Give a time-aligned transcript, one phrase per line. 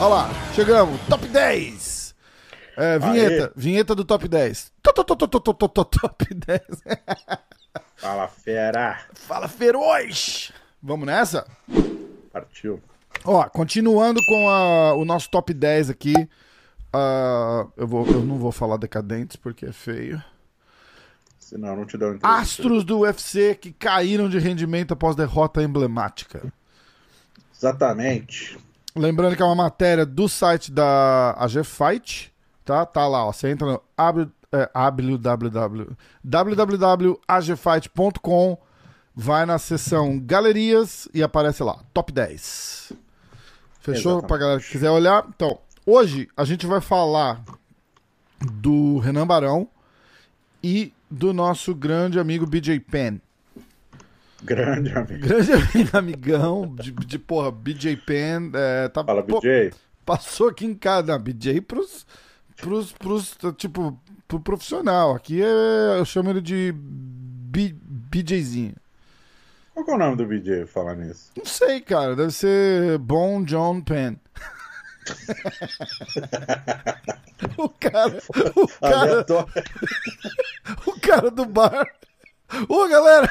[0.00, 2.14] Olha lá, chegamos, top 10.
[2.76, 3.50] É, vinheta, Aê.
[3.56, 4.72] vinheta do top 10.
[4.82, 6.60] To- to- to- to- to- to- to- to- Top 10.
[7.96, 9.00] Fala, fera.
[9.14, 10.52] Fala, feroz.
[10.80, 11.44] Vamos nessa?
[12.32, 12.80] Partiu.
[13.24, 16.14] Ó, continuando com a- o nosso top 10 aqui.
[16.92, 20.22] Ah, eu, vou, eu não vou falar decadentes porque é feio.
[21.38, 22.18] Senão não te dá um.
[22.22, 26.52] Astros do UFC que caíram de rendimento após derrota emblemática.
[27.56, 28.58] Exatamente.
[28.94, 32.32] Lembrando que é uma matéria do site da AG Fight,
[32.64, 32.84] tá?
[32.84, 33.32] Tá lá, ó.
[33.32, 33.82] Você entra no
[34.52, 38.58] é, www www.agfight.com,
[39.14, 42.92] vai na seção Galerias e aparece lá, top 10.
[43.80, 44.12] Fechou?
[44.12, 44.28] Exatamente.
[44.28, 45.24] Pra galera que quiser olhar.
[45.28, 47.42] Então, hoje a gente vai falar
[48.40, 49.68] do Renan Barão
[50.62, 53.18] e do nosso grande amigo BJ Penn.
[54.42, 55.26] Grande amigo.
[55.26, 58.50] Grande amigão de, de porra, BJ Penn.
[58.54, 59.72] É, tá, Fala, pô, BJ.
[60.04, 61.12] passou aqui em casa.
[61.12, 62.06] Não, BJ pros,
[62.56, 65.14] pros, pros, tipo, pro profissional.
[65.14, 68.74] Aqui é, eu chamo ele de B, BJzinho.
[69.74, 71.30] Qual é o nome do BJ falar nisso?
[71.36, 72.14] Não sei, cara.
[72.14, 74.16] Deve ser Bon John Penn.
[77.56, 78.18] o cara,
[78.56, 79.26] o cara,
[80.86, 81.86] o cara do bar.
[82.68, 83.30] Ô, galera,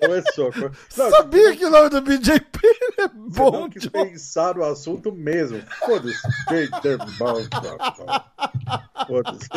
[0.00, 0.52] Começou.
[0.52, 4.64] co- Não, sabia que o nome do BJ Penn é Bon não quis pensar no
[4.64, 5.62] assunto mesmo.
[5.86, 6.18] Foda-se.
[6.48, 7.48] Peter Bond.
[9.06, 9.48] Foda-se.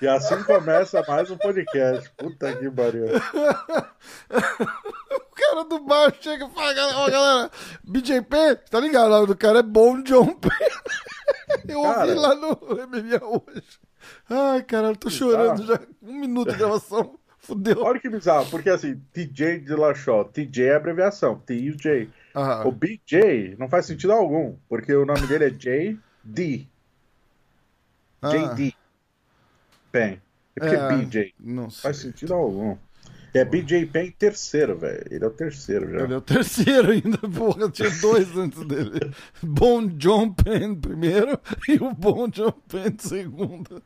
[0.00, 2.10] E assim começa mais um podcast.
[2.16, 3.04] Puta que pariu.
[5.50, 7.50] O cara do bar chega e fala, galera, ó, galera,
[7.84, 9.06] BJ Penn, tá ligado?
[9.06, 10.50] O nome do cara é Bom John Penn.
[11.68, 12.14] Eu ouvi Cara.
[12.20, 13.78] lá no MMA hoje.
[14.28, 15.80] Ai, caralho, tô chorando já.
[16.02, 17.18] Um minuto de gravação.
[17.38, 17.82] Fudeu.
[17.82, 22.08] Olha que bizarro, porque assim, TJ de Lachó, TJ é abreviação, TJ.
[22.34, 26.68] Ah, O BJ não faz sentido algum, porque o nome dele é JD.
[28.22, 28.74] ah, JD.
[29.90, 30.20] Pen.
[30.56, 30.88] E por que É.
[30.96, 31.34] BJ?
[31.40, 31.82] Não Não sei.
[31.82, 32.76] faz sentido algum.
[33.32, 35.04] É BJ Pen terceiro, velho.
[35.10, 36.00] Ele é o terceiro já.
[36.04, 37.70] Ele é o terceiro ainda, porra.
[37.70, 39.12] Tinha dois antes dele.
[39.42, 43.82] Bom John Penn primeiro e o Bom John Penn segundo.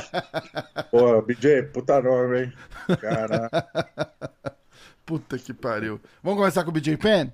[0.90, 2.52] Pô, BJ, puta nome, hein?
[3.00, 3.48] Cara,
[5.06, 6.00] Puta que pariu.
[6.22, 7.30] Vamos começar com o BJ Penn?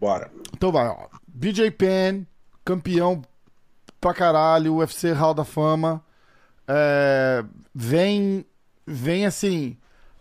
[0.00, 0.30] bora.
[0.54, 1.08] Então vai, ó.
[1.26, 2.24] BJ Penn,
[2.64, 3.22] campeão
[4.00, 6.04] pra caralho, UFC Hall da Fama.
[6.68, 8.44] É, vem,
[8.86, 9.76] vem assim,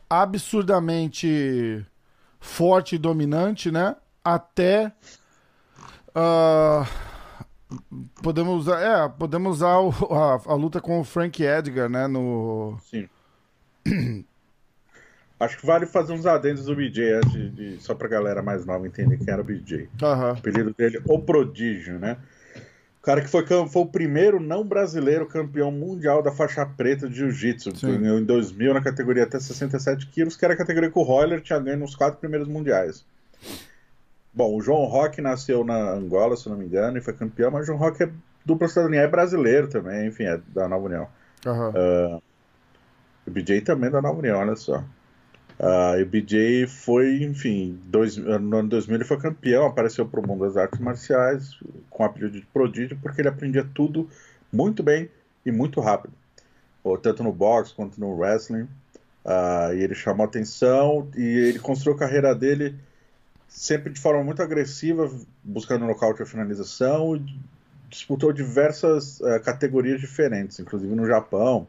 [0.10, 1.86] absurdamente
[2.40, 3.96] forte e dominante, né?
[4.24, 4.92] Até.
[6.16, 6.86] ah,
[8.22, 12.08] podemos usar, é, podemos usar o- a, a luta com o Frank Edgar, né?
[12.08, 13.08] No, Sim.
[15.40, 18.88] Acho que vale fazer uns adendos do BJ antes de, só pra galera mais nova
[18.88, 19.90] entender quem era o BJ.
[20.02, 20.30] Aham.
[20.30, 22.18] O apelido dele, o Prodígio, né?
[23.04, 27.16] O cara que foi, foi o primeiro não brasileiro campeão mundial da faixa preta de
[27.16, 27.74] jiu-jitsu.
[27.86, 31.42] Ganhou Em 2000, na categoria até 67 quilos, que era a categoria que o Royler
[31.42, 33.06] tinha ganho nos quatro primeiros mundiais.
[34.34, 37.64] Bom, o João Roque nasceu na Angola, se não me engano, e foi campeão, mas
[37.64, 38.10] o João Roque é
[38.46, 41.08] dupla cidadania, é brasileiro também, enfim, é da Nova União.
[41.46, 42.22] aham.
[43.28, 44.82] O BJ também é da Nova União, olha só.
[45.60, 50.20] Ah, e o BJ foi, enfim, dois, no ano 2000 ele foi campeão, apareceu para
[50.20, 51.60] o mundo das artes marciais
[51.90, 54.10] com o apelido de prodígio, porque ele aprendia tudo
[54.52, 55.10] muito bem
[55.46, 56.14] e muito rápido,
[56.84, 58.68] Ou tanto no boxe quanto no wrestling.
[59.26, 62.76] Ah, e ele chamou atenção e ele construiu a carreira dele
[63.48, 65.10] sempre de forma muito agressiva,
[65.44, 67.40] buscando nocaute e finalização, e
[67.88, 71.68] disputou diversas eh, categorias diferentes, inclusive no Japão.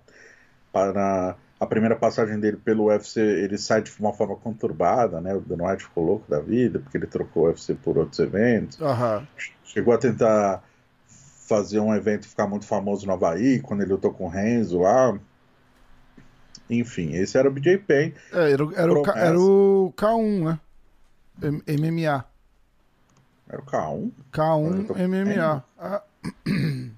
[0.73, 5.35] Para a primeira passagem dele pelo UFC, ele sai de uma forma conturbada, né?
[5.35, 8.81] O Dana White ficou louco da vida, porque ele trocou o UFC por outros eventos.
[8.83, 9.27] Aham.
[9.65, 10.63] Chegou a tentar
[11.07, 15.19] fazer um evento ficar muito famoso no Havaí, quando ele lutou com o Renzo lá.
[16.69, 18.13] Enfim, esse era o BJ Penn.
[18.33, 20.61] É, era, o- era, o, K- era o K1, né?
[21.67, 22.25] MMA.
[23.49, 24.11] Era o K1.
[24.33, 25.65] K1 Eu tô MMA.
[25.79, 26.03] Ah,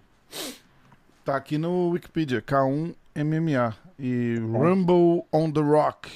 [1.24, 2.40] tá aqui no Wikipedia.
[2.40, 3.74] K1 MMA.
[3.98, 6.10] E Rumble on the Rock.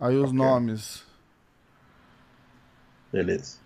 [0.00, 0.32] Aí os Ok.
[0.32, 1.04] nomes.
[3.12, 3.58] Beleza.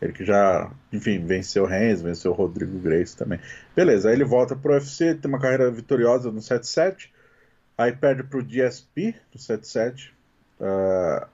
[0.00, 3.40] Ele que já, enfim, venceu o Renzo, venceu o Rodrigo Grace também.
[3.74, 7.10] Beleza, aí ele volta pro UFC, tem uma carreira vitoriosa no 7-7.
[7.76, 10.12] Aí perde pro DSP no 7-7.
[10.60, 11.28] ah,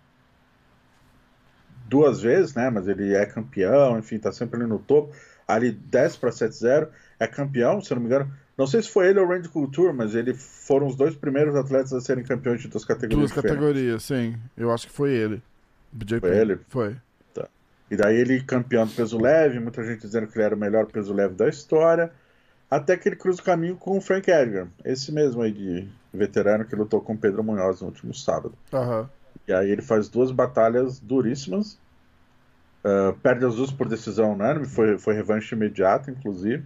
[1.89, 2.71] duas vezes, né?
[2.71, 5.13] Mas ele é campeão, enfim, tá sempre ali no topo.
[5.47, 6.89] ali desce para 7-0,
[7.19, 8.33] é campeão, se eu não me engano.
[8.61, 11.57] Não sei se foi ele ou o Randy Couture, mas ele foram os dois primeiros
[11.57, 13.31] atletas a serem campeões de duas categorias.
[13.31, 14.37] Duas categorias, sim.
[14.55, 15.43] Eu acho que foi ele.
[15.91, 16.61] BJ foi ele?
[16.69, 16.95] Foi.
[17.33, 17.49] Tá.
[17.91, 20.85] E daí ele campeão do peso leve, muita gente dizendo que ele era o melhor
[20.85, 22.12] peso leve da história.
[22.71, 26.67] Até que ele cruza o caminho com o Frank Edgar, esse mesmo aí de veterano
[26.67, 28.53] que lutou com o Pedro Munhoz no último sábado.
[28.75, 29.07] Uhum.
[29.49, 31.79] E aí ele faz duas batalhas duríssimas.
[32.85, 36.62] Uh, perde as duas por decisão unânime, foi, foi revanche imediata, inclusive.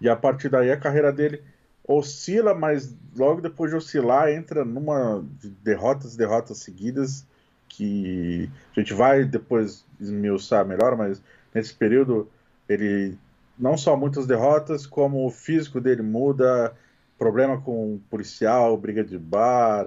[0.00, 1.42] E a partir daí a carreira dele
[1.86, 7.26] oscila, mas logo depois de oscilar, entra numa de derrotas e derrotas seguidas
[7.68, 11.22] que a gente vai depois esmiuçar melhor, mas
[11.54, 12.28] nesse período
[12.68, 13.16] ele
[13.58, 16.74] não só muitas derrotas, como o físico dele muda,
[17.18, 19.86] problema com policial, briga de bar,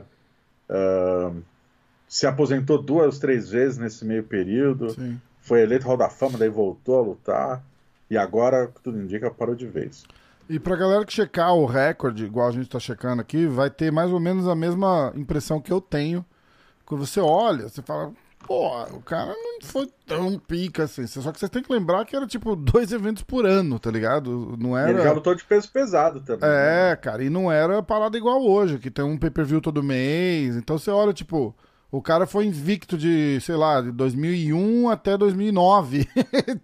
[0.69, 1.41] uh,
[2.07, 5.19] se aposentou duas, três vezes nesse meio período, Sim.
[5.39, 7.63] foi eleito Hall da Fama, daí voltou a lutar,
[8.11, 10.03] e agora, tudo indica, parou de vez.
[10.49, 13.89] E pra galera que checar o recorde, igual a gente tá checando aqui, vai ter
[13.89, 16.25] mais ou menos a mesma impressão que eu tenho.
[16.85, 18.11] Quando você olha, você fala,
[18.45, 21.07] pô, o cara não foi tão pica assim.
[21.07, 24.57] Só que você tem que lembrar que era tipo dois eventos por ano, tá ligado?
[24.59, 24.91] Não era.
[24.91, 26.49] E ele já lutou de peso pesado também.
[26.49, 26.95] É, né?
[26.97, 30.57] cara, e não era parada igual hoje, que tem um pay-per-view todo mês.
[30.57, 31.55] Então você olha, tipo,
[31.91, 36.07] o cara foi invicto de, sei lá, de 2001 até 2009.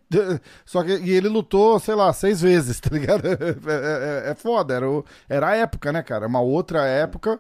[0.66, 3.28] Só que e ele lutou, sei lá, seis vezes, tá ligado?
[3.28, 6.28] É, é, é foda, era, o, era a época, né, cara?
[6.28, 7.40] Uma outra época.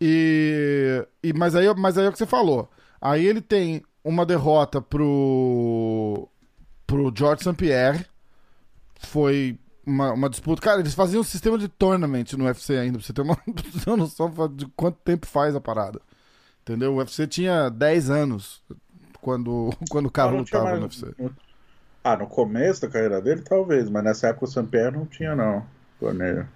[0.00, 2.70] E, e mas, aí, mas aí é o que você falou.
[2.98, 6.28] Aí ele tem uma derrota pro,
[6.86, 7.54] pro George St.
[7.54, 8.06] Pierre.
[9.00, 10.62] Foi uma, uma, disputa.
[10.62, 13.36] Cara, eles faziam um sistema de tournament no UFC ainda, pra você ter uma,
[13.86, 16.00] uma noção de quanto tempo faz a parada.
[16.62, 16.94] Entendeu?
[16.94, 18.62] O UFC tinha 10 anos
[19.20, 20.78] quando, quando o cara lutava mais...
[20.78, 21.14] no UFC.
[22.04, 25.64] Ah, no começo da carreira dele, talvez, mas nessa época o Saint-Pierre não tinha, não.
[26.00, 26.48] Torneio.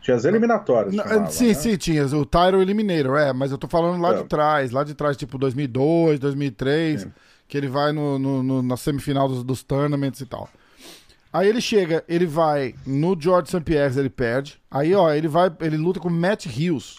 [0.00, 0.94] Tinha as eliminatórias.
[0.94, 1.54] Não, chamava, sim, né?
[1.54, 2.06] sim, tinha.
[2.06, 4.22] O Tyro Eliminator, é, mas eu tô falando lá é.
[4.22, 7.12] de trás, lá de trás, tipo 2002, 2003, sim.
[7.48, 10.48] que ele vai no, no, no, na semifinal dos, dos tournaments e tal.
[11.32, 13.60] Aí ele chega, ele vai no George St.
[13.60, 14.60] Pierre, ele perde.
[14.70, 16.98] Aí, ó, ele vai, ele luta com Matt Hughes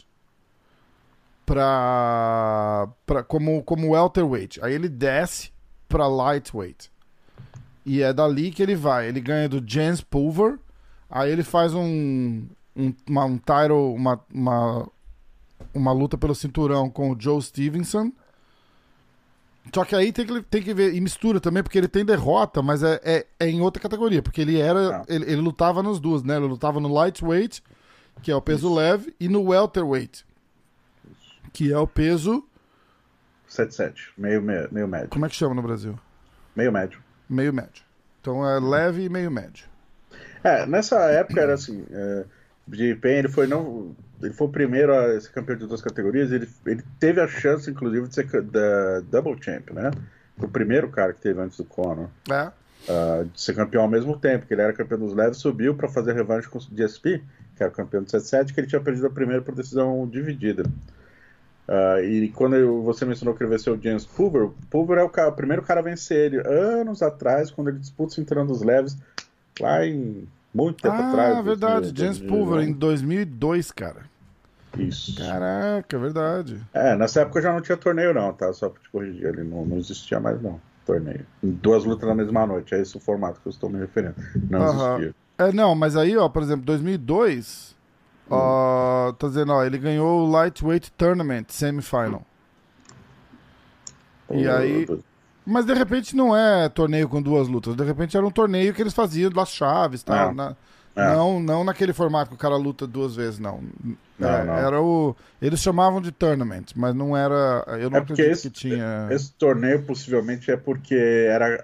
[1.51, 4.63] pra, pra como, como welterweight.
[4.63, 5.51] Aí ele desce
[5.89, 6.89] pra lightweight.
[7.85, 9.09] E é dali que ele vai.
[9.09, 10.57] Ele ganha do Jens Pulver.
[11.09, 14.89] Aí ele faz um, um, uma, um title, uma, uma,
[15.73, 18.13] uma luta pelo cinturão com o Joe Stevenson.
[19.75, 22.61] Só que aí tem que, tem que ver, e mistura também, porque ele tem derrota,
[22.61, 25.01] mas é, é, é em outra categoria, porque ele era.
[25.01, 25.05] Ah.
[25.07, 26.37] Ele, ele, lutava nas duas, né?
[26.37, 27.61] Ele lutava no lightweight,
[28.23, 28.73] que é o peso Isso.
[28.73, 30.25] leve, e no welterweight,
[31.51, 32.45] que é o peso.
[33.47, 35.09] 77, meio, meio, meio médio.
[35.09, 35.99] Como é que chama no Brasil?
[36.55, 36.99] Meio médio.
[37.29, 37.83] Meio médio.
[38.21, 39.65] Então é leve e meio médio.
[40.43, 41.85] É, nessa época era assim.
[41.91, 42.25] É,
[42.65, 43.95] BJ Penn, ele foi não.
[44.21, 46.31] Ele foi o primeiro a ser campeão de duas categorias.
[46.31, 49.91] Ele, ele teve a chance, inclusive, de ser da Double Champ, né?
[50.37, 52.07] O primeiro cara que teve antes do Conor.
[52.29, 52.51] É.
[52.83, 55.87] Uh, de ser campeão ao mesmo tempo, que ele era campeão dos leves, subiu para
[55.87, 57.23] fazer revanche com o DSP,
[57.55, 60.63] que era o campeão do 77, que ele tinha perdido a primeira por decisão dividida.
[61.67, 65.03] Uh, e quando eu, você mencionou que ele venceu o James Pulver, o Pulver é
[65.03, 68.45] o, cara, o, primeiro cara a vencer ele anos atrás, quando ele disputa o cinturão
[68.45, 68.97] dos leves,
[69.59, 71.37] lá em muito tempo ah, atrás.
[71.37, 74.01] Ah, verdade, James Pulver, em 2002, cara.
[74.77, 75.15] Isso.
[75.15, 76.61] Caraca, verdade.
[76.73, 78.51] É, nessa época já não tinha torneio, não, tá?
[78.53, 80.59] Só pra te corrigir, ele não, não existia mais, não.
[80.85, 81.25] Torneio.
[81.41, 84.15] Duas lutas na mesma noite, é esse o formato que eu estou me referindo.
[84.49, 85.15] Não existia.
[85.37, 87.75] É, não, mas aí, ó, por exemplo, 2002
[88.29, 92.25] Uh, tá dizendo, ó, ele ganhou o Lightweight Tournament Semifinal.
[94.29, 94.87] E aí.
[95.45, 97.75] Mas de repente não é torneio com duas lutas.
[97.75, 100.29] De repente era um torneio que eles faziam das chaves, tá?
[100.29, 100.33] É.
[100.33, 100.55] Na,
[100.95, 101.15] é.
[101.15, 103.61] Não, não naquele formato que o cara luta duas vezes, não.
[104.19, 104.53] Não, é, não.
[104.53, 105.15] Era o.
[105.41, 107.65] Eles chamavam de tournament, mas não era.
[107.79, 109.07] Eu não É acredito esse, que tinha.
[109.09, 111.59] esse torneio possivelmente é porque era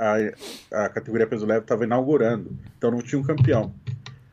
[0.72, 3.74] a, a categoria peso leve estava inaugurando, então não tinha um campeão.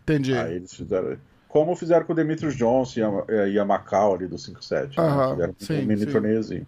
[0.02, 0.34] Entendi.
[0.34, 1.16] Aí eles fizeram.
[1.54, 4.98] Como fizeram com o Demetrius Johnson e a, e a Macau ali do 5-7.
[4.98, 5.54] Aham, né?
[5.56, 6.66] Fizeram sim, um mini torneiozinho.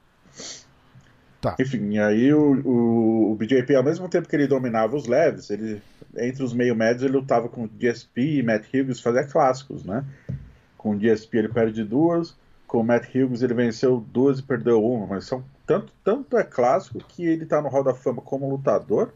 [1.41, 1.57] Tá.
[1.59, 5.51] Enfim, e aí o, o, o BJP, ao mesmo tempo que ele dominava os leves,
[5.51, 5.83] ele,
[6.17, 10.05] entre os meio médios, ele lutava com o DSP e Matt Hughes, fazia clássicos, né?
[10.79, 14.85] Com o DSP ele perde duas, com o Matt Hughes ele venceu duas e perdeu
[14.85, 18.49] uma, mas são tanto, tanto é clássico que ele tá no Hall da Fama como
[18.49, 19.13] lutador,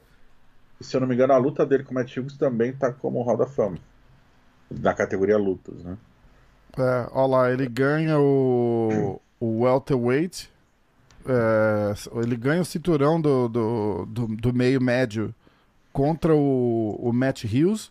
[0.81, 2.93] e se eu não me engano, a luta dele com o Matt Hughes também tá
[2.93, 3.79] como Hall da Fama.
[4.71, 5.97] Na categoria lutas, né?
[6.79, 10.50] É, ó lá, ele ganha o, o welterweight.
[11.27, 15.35] É, ele ganha o cinturão do, do, do, do meio médio
[15.93, 17.91] contra o, o Matt Hughes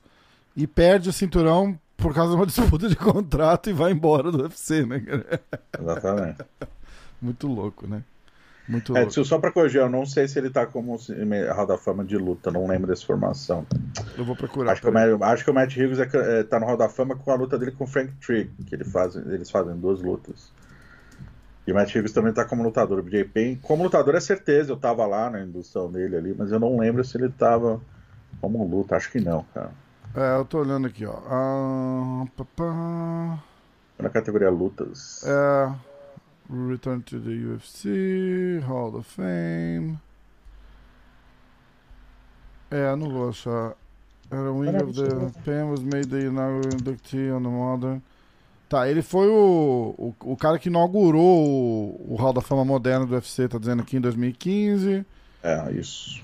[0.55, 4.43] e perde o cinturão por causa de uma disputa de contrato e vai embora do
[4.43, 5.03] UFC, né?
[5.79, 6.43] Exatamente.
[7.21, 8.03] Muito louco, né?
[8.69, 9.25] Muito É, louco.
[9.25, 10.95] só pra corrigir, eu não sei se ele tá como
[11.55, 13.65] Hall da Fama de luta, não lembro dessa formação.
[14.15, 14.73] Eu vou procurar.
[14.73, 14.93] Acho que, o.
[14.93, 17.35] Matt, acho que o Matt Hughes é, é, tá no Hall da Fama com a
[17.35, 20.51] luta dele com o Frank Trigg, que ele faz, eles fazem duas lutas.
[21.65, 22.99] E o Matt Hughes também tá como lutador.
[22.99, 26.51] O BJ Penn, como lutador, é certeza, eu tava lá na indução dele ali, mas
[26.51, 27.81] eu não lembro se ele tava
[28.39, 29.71] como luta, acho que não, cara.
[30.15, 31.17] É, eu tô olhando aqui, ó.
[31.27, 33.43] Ah, pá, pá.
[33.99, 35.23] Na categoria lutas.
[35.25, 35.71] É,
[36.49, 39.99] Return to the UFC, Hall of Fame.
[42.71, 43.73] É, não vou achar.
[44.31, 47.99] Era Wing of the Pen was made the inaugural inductee on the modern.
[48.67, 53.07] Tá, ele foi o, o, o cara que inaugurou o, o Hall da Fama moderno
[53.07, 55.03] do UFC, tá dizendo aqui em 2015.
[55.41, 56.21] É, isso.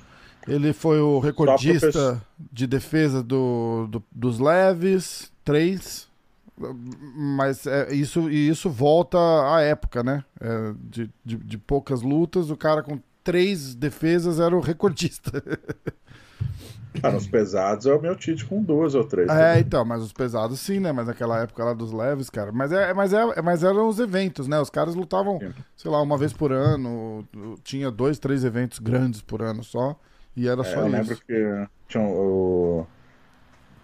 [0.47, 6.07] Ele foi o recordista de defesa do, do- dos leves, três.
[6.57, 10.23] Mas é, isso, e isso volta à época, né?
[10.39, 15.31] É, de, de, de poucas lutas, o cara com três defesas era o recordista.
[17.03, 19.27] Ah, nos pesados é o meu Tite com duas ou três.
[19.29, 20.93] é, então, mas os pesados sim, né?
[20.93, 22.53] Mas naquela época lá dos leves, cara.
[22.53, 24.57] Mas, é, mas, é, mas eram os eventos, né?
[24.61, 25.53] Os caras lutavam, Sim.
[25.75, 27.27] sei lá, uma vez por ano.
[27.65, 29.99] Tinha dois, três eventos grandes por ano só.
[30.37, 30.95] E era É, só eu isso.
[30.95, 32.87] lembro que tinha o...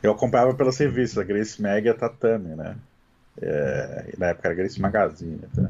[0.01, 2.75] eu acompanhava pelas revistas, Grace Mag e a Tatame, né?
[3.41, 5.41] É, na época era Grace Magazine.
[5.55, 5.70] Tá?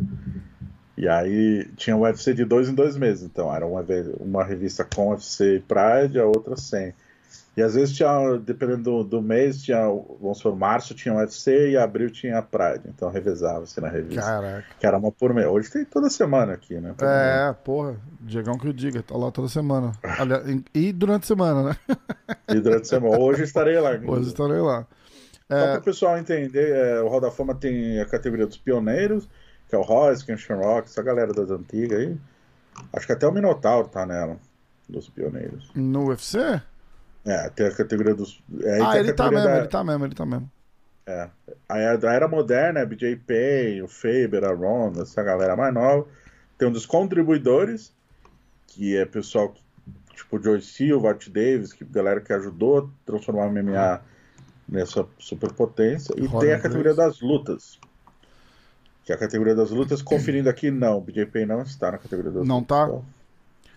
[0.98, 3.84] E aí tinha o UFC de dois em dois meses, então era uma,
[4.20, 6.94] uma revista com UFC e Pride, a outra sem.
[7.56, 9.82] E às vezes tinha, dependendo do, do mês, tinha,
[10.22, 14.22] vamos supor, março tinha UFC e abril tinha Pride, então revezava-se na revista.
[14.22, 14.66] Caraca.
[14.80, 15.48] Que era uma por mês.
[15.48, 16.96] Hoje tem toda semana aqui, né?
[17.02, 19.92] É, porra, Diegão que o diga, tá lá toda semana.
[20.02, 21.76] Aliás, e durante a semana, né?
[22.48, 23.20] E durante a semana.
[23.20, 23.92] Hoje estarei lá.
[24.08, 24.88] Hoje estarei lá.
[25.50, 28.58] Só É, para o pessoal entender, é, o Hall da Fama tem a categoria dos
[28.58, 29.28] pioneiros,
[29.68, 32.18] que é o Royce, que é o Sean Rock, essa galera das antigas aí.
[32.94, 34.38] Acho que até o Minotauro tá nela,
[34.88, 35.70] dos pioneiros.
[35.76, 36.62] no UFC?
[37.26, 38.42] É, tem a categoria dos.
[38.62, 40.52] É, aí ah, a ele tá mesmo, da- ele tá mesmo, ele tá mesmo.
[41.06, 41.30] É.
[41.68, 45.74] Aí a da era moderna é BJ Pay, o Faber, a Ronda, essa galera mais
[45.74, 46.08] nova.
[46.58, 47.94] Tem um dos contribuidores,
[48.68, 49.54] que é pessoal
[50.16, 54.02] tipo o Joy Silva, Art Davis, que galera que ajudou a transformar o MMA
[54.68, 56.14] nessa superpotência.
[56.18, 57.80] E tem a categoria das lutas.
[59.04, 61.00] Que é a categoria das lutas, conferindo aqui, não.
[61.00, 62.78] O BJ Pay não está na categoria das Não lutas.
[62.78, 62.86] tá?
[62.86, 63.06] Então,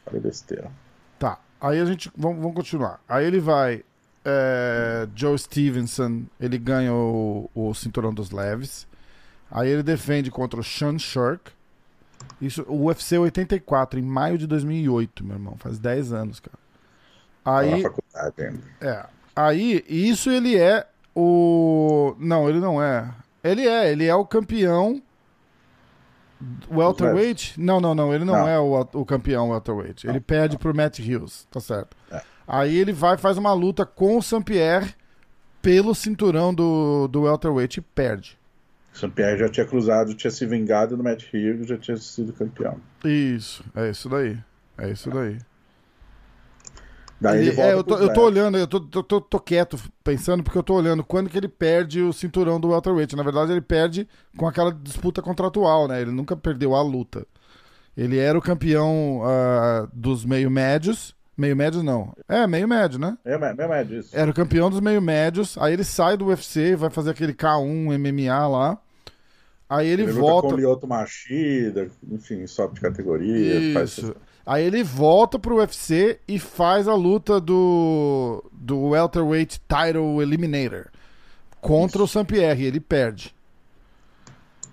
[0.05, 0.71] falei besteira.
[1.65, 3.01] Aí a gente, vamos, vamos continuar.
[3.09, 3.83] Aí ele vai,
[4.23, 8.87] é, Joe Stevenson, ele ganha o, o cinturão dos leves.
[9.51, 11.51] Aí ele defende contra o Sean Shirk.
[12.39, 16.59] Isso, o UFC 84, em maio de 2008, meu irmão, faz 10 anos, cara.
[17.43, 18.61] Aí, faculdade.
[18.83, 19.07] É.
[19.35, 22.15] Aí, isso ele é o.
[22.19, 23.11] Não, ele não é.
[23.43, 25.03] Ele é, ele é o campeão.
[26.71, 27.59] Welterweight?
[27.61, 28.15] Não, não, não.
[28.15, 28.49] Ele não, Não.
[28.49, 30.07] é o, o campeão welterweight.
[30.07, 31.97] Ele perde pro Matt Hughes, tá certo.
[32.11, 32.23] É.
[32.47, 34.95] Aí ele vai faz uma luta com o Saint-Pierre
[35.63, 38.39] pelo cinturão do, do welterweight e perde.
[38.93, 39.09] O St.
[39.11, 42.79] Pierre já tinha cruzado, tinha se vingado no Matt Hughes, já tinha sido campeão.
[43.05, 44.39] Isso, é isso daí.
[44.79, 45.39] É isso daí.
[47.21, 49.79] Daí Ele- ele, é, eu, tô, eu tô olhando, eu tô, tô, tô- tô quieto
[50.03, 53.17] pensando, porque eu tô olhando quando que ele perde o cinturão do welterweight.
[53.17, 54.07] Na verdade, ele perde
[54.37, 56.01] com aquela disputa contratual, né?
[56.03, 57.27] Ele nunca perdeu a luta.
[57.97, 61.15] Ele era o campeão ah, dos meio médios.
[61.37, 62.13] Meio médios não.
[62.29, 63.17] É, meio médio, né?
[63.25, 64.11] É, mesmo é disso.
[64.13, 65.57] Era o campeão dos meio médios.
[65.59, 68.79] Aí ele sai do UFC, vai fazer aquele K1 MMA lá.
[69.69, 70.49] Aí ele, Ele volta.
[70.49, 73.73] com o Lyoto Machida, enfim, sobe de categoria.
[73.73, 73.99] Faz...
[74.45, 74.51] Isso.
[74.51, 80.87] Aí ele volta pro UFC e faz a luta do, do Welterweight Title Eliminator
[81.61, 82.65] contra o Saint-Pierre.
[82.65, 83.35] Ele perde.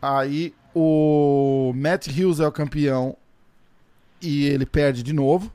[0.02, 3.16] Aí o Matt Hughes é o campeão
[4.22, 5.52] e ele perde de novo.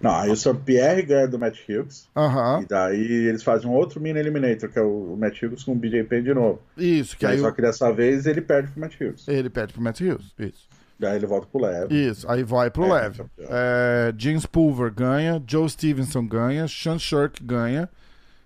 [0.00, 0.54] Não, aí o St.
[0.64, 2.08] Pierre ganha do Matt Hughes.
[2.16, 2.62] Aham.
[2.62, 5.74] E daí eles fazem um outro mini eliminator, que é o Matt Hughes com o
[5.74, 6.62] BJ Penn de novo.
[6.76, 9.26] Isso, que Aí, aí só que dessa vez ele perde pro Matt Hughes.
[9.26, 10.32] ele perde pro Matt Hughes.
[10.38, 10.67] Isso.
[10.98, 11.94] Daí ele volta pro leve.
[12.08, 13.18] Isso, aí vai pro É, leve.
[13.18, 13.48] campeão.
[13.50, 17.88] É, James Pulver ganha, Joe Stevenson ganha, Sean Shirk ganha.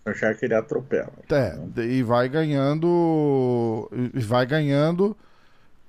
[0.05, 1.13] Achar que ele atropela.
[1.31, 3.89] É, e vai ganhando.
[4.13, 5.17] E vai ganhando.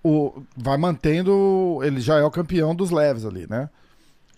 [0.03, 1.79] O, vai mantendo.
[1.83, 3.69] Ele já é o campeão dos leves ali, né?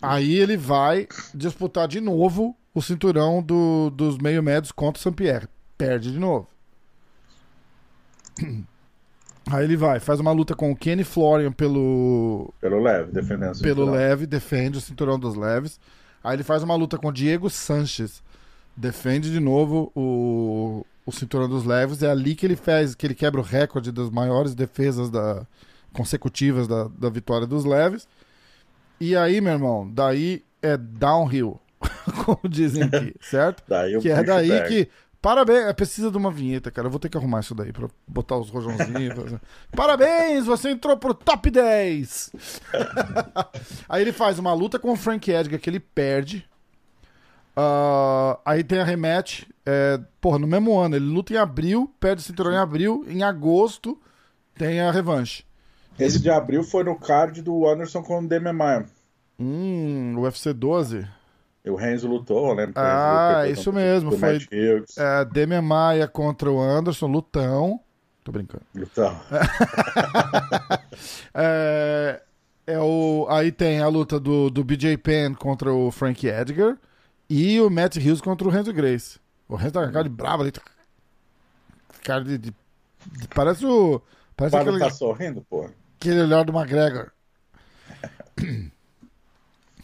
[0.02, 5.48] Aí ele vai disputar de novo o cinturão do- dos meio médios contra o Saint-Pierre.
[5.78, 6.48] Perde de novo.
[9.52, 13.62] Aí ele vai, faz uma luta com o Kenny Florian pelo, Pelo leve, defendendo o
[13.62, 13.92] pelo cinturão.
[13.92, 15.80] leve, defende o cinturão dos leves.
[16.24, 18.24] Aí ele faz uma luta com o Diego Sanches
[18.76, 22.04] defende de novo o, o cinturão dos leves.
[22.04, 25.46] É ali que ele faz, que ele quebra o recorde das maiores defesas da,
[25.94, 28.08] consecutivas da, da vitória dos leves.
[29.00, 31.60] E aí, meu irmão, daí é downhill,
[32.26, 33.64] como dizem aqui, certo?
[33.68, 34.68] Daí que é daí pega.
[34.68, 34.90] que.
[35.26, 36.86] Parabéns, precisa de uma vinheta, cara.
[36.86, 39.16] Eu vou ter que arrumar isso daí pra botar os rojãozinhos.
[39.16, 39.42] fazer-
[39.76, 42.32] Parabéns, você entrou pro top 10!
[43.90, 46.48] aí ele faz uma luta com o Frank Edgar que ele perde.
[47.56, 49.46] Ah, aí tem a rematch.
[49.66, 50.96] É, porra, no mesmo ano.
[50.96, 53.04] Ele luta em abril, perde o cinturão em abril.
[53.08, 54.00] Em agosto
[54.54, 55.44] tem a revanche.
[55.98, 58.86] Esse de abril foi no card do Anderson com o Demian Maia.
[59.40, 61.08] Hum, UFC 12.
[61.68, 64.40] O Renzo lutou, eu lembro que o Ah, lutou isso mesmo, foi-.
[64.98, 67.80] É, Demian Maia contra o Anderson, lutão.
[68.24, 68.64] Tô brincando.
[68.74, 69.20] Lutão.
[71.34, 72.22] É,
[72.66, 76.78] é o, aí tem a luta do, do BJ Penn contra o Frank Edgar
[77.30, 79.20] e o Matt Hughes contra o Renzo Grace.
[79.48, 80.52] O Renzo tá com cara de bravo ali.
[80.52, 80.62] tá-
[82.04, 84.02] Cara de, de- de- parece o.
[84.36, 85.70] Parece Para aquele, tá sorrindo, pô.
[86.00, 87.12] aquele olhar do McGregor.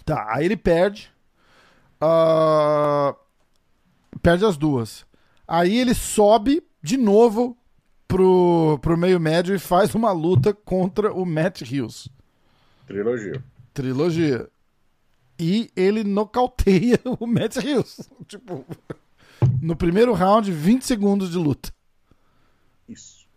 [0.06, 1.12] tá, aí ele perde.
[2.02, 3.16] Ah,
[4.22, 5.06] perde as duas.
[5.48, 7.56] Aí ele sobe de novo
[8.08, 12.10] pro, pro meio médio e faz uma luta contra o Matt Hughes.
[12.88, 13.44] Trilogia.
[13.74, 14.50] Trilogia.
[15.40, 18.10] E ele nocauteia o Matt Hughes.
[18.28, 18.66] tipo,
[19.62, 21.72] no primeiro round, 20 segundos de luta.
[22.90, 23.28] Isso.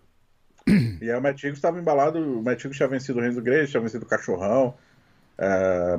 [0.67, 3.71] e aí o Matt Hughes estava embalado, o Matt Hughes tinha vencido o Renzo Grace,
[3.71, 4.75] tinha vencido o Cachorrão.
[5.37, 5.99] É,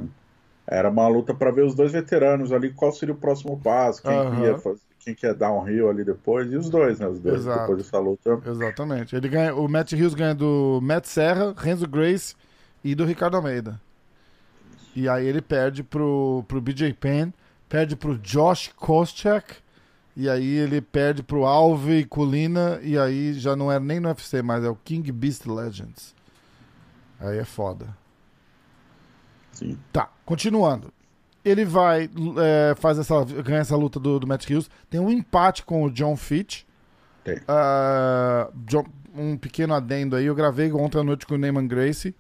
[0.67, 4.31] Era uma luta para ver os dois veteranos ali, qual seria o próximo passo, quem,
[4.31, 7.07] que ia fazer, quem que ia downhill ali depois, e os dois, né?
[7.07, 7.59] Os dois, Exato.
[7.61, 8.41] depois dessa luta.
[8.45, 9.15] Exatamente.
[9.15, 12.35] Ele ganha, o Matt Hughes ganha do Matt Serra, Renzo Grace
[12.83, 13.79] e do Ricardo Almeida.
[14.95, 17.31] E aí ele perde pro, pro BJ Penn,
[17.69, 19.55] perde pro Josh Koscheck,
[20.15, 24.41] e aí ele perde pro Alve Colina, e aí já não é nem no UFC,
[24.41, 26.15] mas é o King Beast Legends.
[27.19, 27.87] Aí é foda.
[29.55, 29.77] Sim.
[29.91, 30.93] Tá, continuando.
[31.43, 34.69] Ele vai, é, faz essa, ganha essa luta do, do Matt Hughes.
[34.89, 36.63] Tem um empate com o John Fitch.
[37.23, 37.39] Tem.
[37.47, 40.25] Ah, John- um pequeno adendo aí.
[40.25, 42.13] Eu gravei ontem à noite com o Neyman Gracie.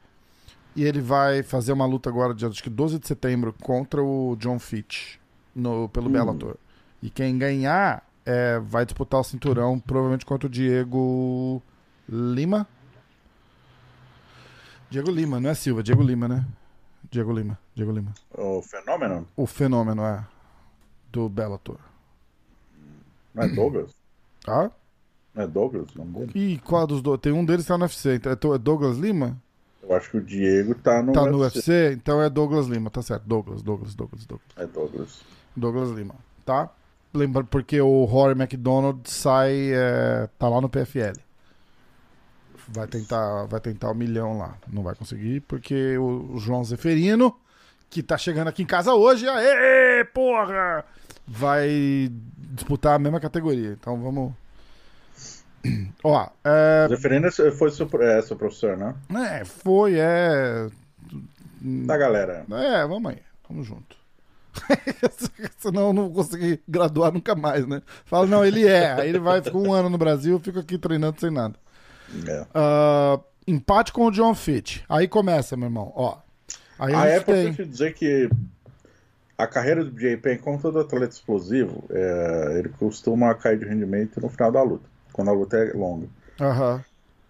[0.75, 4.35] E ele vai fazer uma luta agora, dia acho que 12 de setembro, contra o
[4.37, 5.15] John Fitch
[5.55, 6.11] no, pelo Hum.
[6.11, 6.57] Bellator.
[7.01, 11.61] E quem ganhar é, vai disputar o cinturão, provavelmente contra o Diego
[12.09, 12.67] Lima.
[14.89, 16.45] Diego Lima, não é Silva, Diego Lima, né?
[17.11, 18.13] Diego Lima, Diego Lima.
[18.33, 20.25] O fenômeno O fenômeno é
[21.11, 21.77] do Bellator.
[23.33, 23.91] não é Douglas?
[24.45, 24.69] Tá?
[25.33, 26.53] Não é Douglas o nome dele?
[26.53, 27.19] E qual dos dois?
[27.19, 28.13] Tem um deles que tá no UFC.
[28.15, 29.41] Então é é Douglas Lima?
[29.81, 31.57] Eu acho que o Diego tá no, Tá no UFC.
[31.71, 31.93] UFC?
[31.93, 33.23] Então é Douglas Lima, tá certo.
[33.25, 34.47] Douglas, Douglas, Douglas, Douglas.
[34.55, 35.21] É Douglas.
[35.55, 36.13] Douglas Lima,
[36.45, 36.69] tá?
[37.11, 39.71] Lembra porque o Rory McDonald sai.
[39.73, 41.17] é, tá lá no PFL.
[42.67, 44.55] Vai tentar, vai tentar o milhão lá.
[44.71, 47.35] Não vai conseguir, porque o, João Zeferino,
[47.89, 50.83] que tá chegando aqui em casa hoje, aê, porra!
[51.27, 52.11] Vai
[52.53, 53.71] disputar a mesma categoria.
[53.79, 54.33] Então vamos.
[56.03, 58.95] Ó, é, Zeferino é- foi seu, é, seu professor, né?
[59.15, 60.67] é, foi, é.
[61.61, 62.45] Da galera.
[62.51, 63.95] É, vamos aí, vamos junto.
[65.57, 67.81] Senão eu não vou conseguir graduar nunca mais, né?
[68.05, 68.93] Fala, não, ele é.
[68.93, 71.55] Aí ele vai, fica um ano no Brasil, fica aqui treinando sem nada.
[72.27, 72.45] É.
[72.53, 74.81] Ah, empate com o John Fitch.
[74.89, 75.91] Aí começa, meu irmão.
[75.95, 76.17] Ó.
[76.79, 77.41] Aí a Ah, é gente tem.
[77.47, 78.29] importante dizer que
[79.37, 84.19] a carreira do BJ Penn, como todo atleta explosivo, é, ele costuma cair de rendimento
[84.21, 86.07] no final da luta, quando a luta é longa.
[86.39, 86.83] Aham.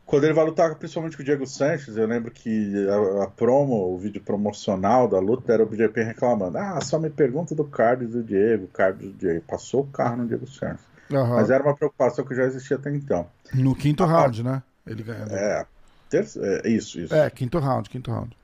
[0.06, 3.92] Quando ele vai lutar principalmente com o Diego Sanches, eu lembro que a, a promo,
[3.92, 7.64] o vídeo promocional da luta era o BJ Penn reclamando: Ah, só me pergunta do
[7.64, 9.42] card do Diego, card do Diego.
[9.48, 10.86] Passou o carro no Diego Sanches.
[11.12, 11.36] aham.
[11.38, 13.26] Mas era uma preocupação que já existia até então.
[13.52, 14.62] No quinto round, né?
[14.86, 15.28] Ele ganhou.
[15.30, 15.66] É, É,
[16.10, 17.14] terça- é, isso, isso.
[17.30, 18.36] quinto round, quinto round.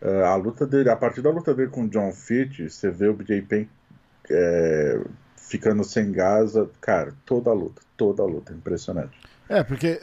[0.00, 3.08] É, a luta dele, a partir da luta dele com o John Fitch, você vê
[3.08, 3.66] o BJ Penn
[4.30, 5.00] é,
[5.36, 9.16] ficando sem gasa, cara, toda a luta, toda a luta, impressionante.
[9.48, 9.98] É, porque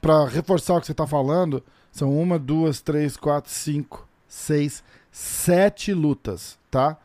[0.00, 5.94] pra reforçar o que você tá falando, são uma, duas, três, quatro, cinco, seis, sete
[5.94, 6.96] lutas, tá?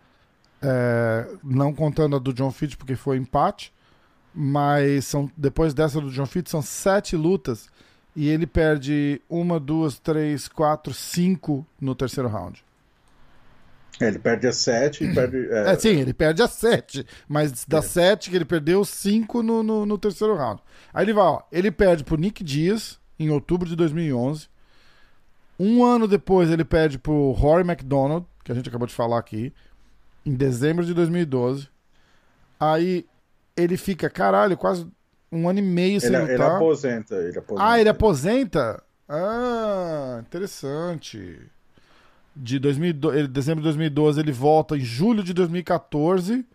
[0.62, 3.72] É, não contando a do John Fitch, porque foi empate,
[4.34, 7.70] mas são depois dessa do John Fitch, são sete lutas
[8.16, 12.64] e ele perde uma, duas, três, quatro, cinco no terceiro round.
[14.00, 15.48] É, ele perde a 7 e perde.
[15.54, 19.86] É, sim, ele perde a sete, mas das sete que ele perdeu, cinco no, no,
[19.86, 20.62] no terceiro round.
[20.94, 24.48] Aí ele vai, ó, ele perde pro Nick Dias em outubro de 2011.
[25.60, 29.54] Um ano depois ele perde pro Rory McDonald, que a gente acabou de falar aqui,
[30.26, 31.70] em dezembro de 2012.
[32.60, 33.06] Aí,
[33.56, 34.88] ele fica, caralho, quase
[35.34, 36.34] um ano e meio sem Ele, lutar.
[36.34, 37.68] ele aposenta, ele aposenta.
[37.70, 38.84] Ah, ele aposenta?
[39.10, 41.40] Ah, interessante.
[42.36, 46.46] De 2012, ele, dezembro de 2012 ele volta em julho de 2014.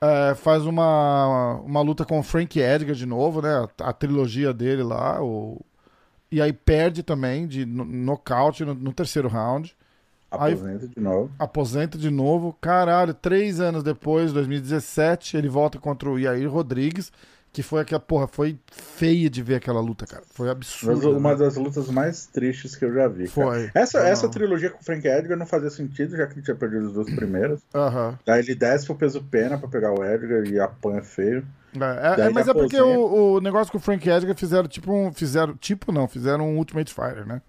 [0.00, 3.66] é, faz uma, uma luta com o Frank Edgar de novo, né?
[3.80, 5.22] A, a trilogia dele lá.
[5.22, 5.60] O,
[6.30, 9.74] e aí perde também de no- nocaute no, no terceiro round.
[10.30, 11.30] Aposenta de novo.
[11.38, 12.52] Aposenta de novo.
[12.60, 17.12] Caralho, três anos depois, 2017, ele volta contra o Yair Rodrigues.
[17.54, 20.24] Que foi aquela, porra, foi feia de ver aquela luta, cara.
[20.34, 21.16] Foi absurdo.
[21.16, 21.36] uma né?
[21.36, 23.28] das lutas mais tristes que eu já vi.
[23.28, 23.48] cara.
[23.48, 23.70] Foi.
[23.72, 26.56] Essa, Foi essa trilogia com o Frank Edgar não fazia sentido, já que ele tinha
[26.56, 27.60] perdido as duas primeiras.
[27.72, 28.18] Aham.
[28.26, 31.46] Daí ele desce pro peso pena pra pegar o Edgar e apanha feio.
[31.80, 34.92] É, é- é, mas é porque o, o negócio com o Frank Edgar fizeram tipo
[34.92, 35.12] um.
[35.12, 37.40] Fizeram, tipo não, fizeram um Ultimate Fighter, né?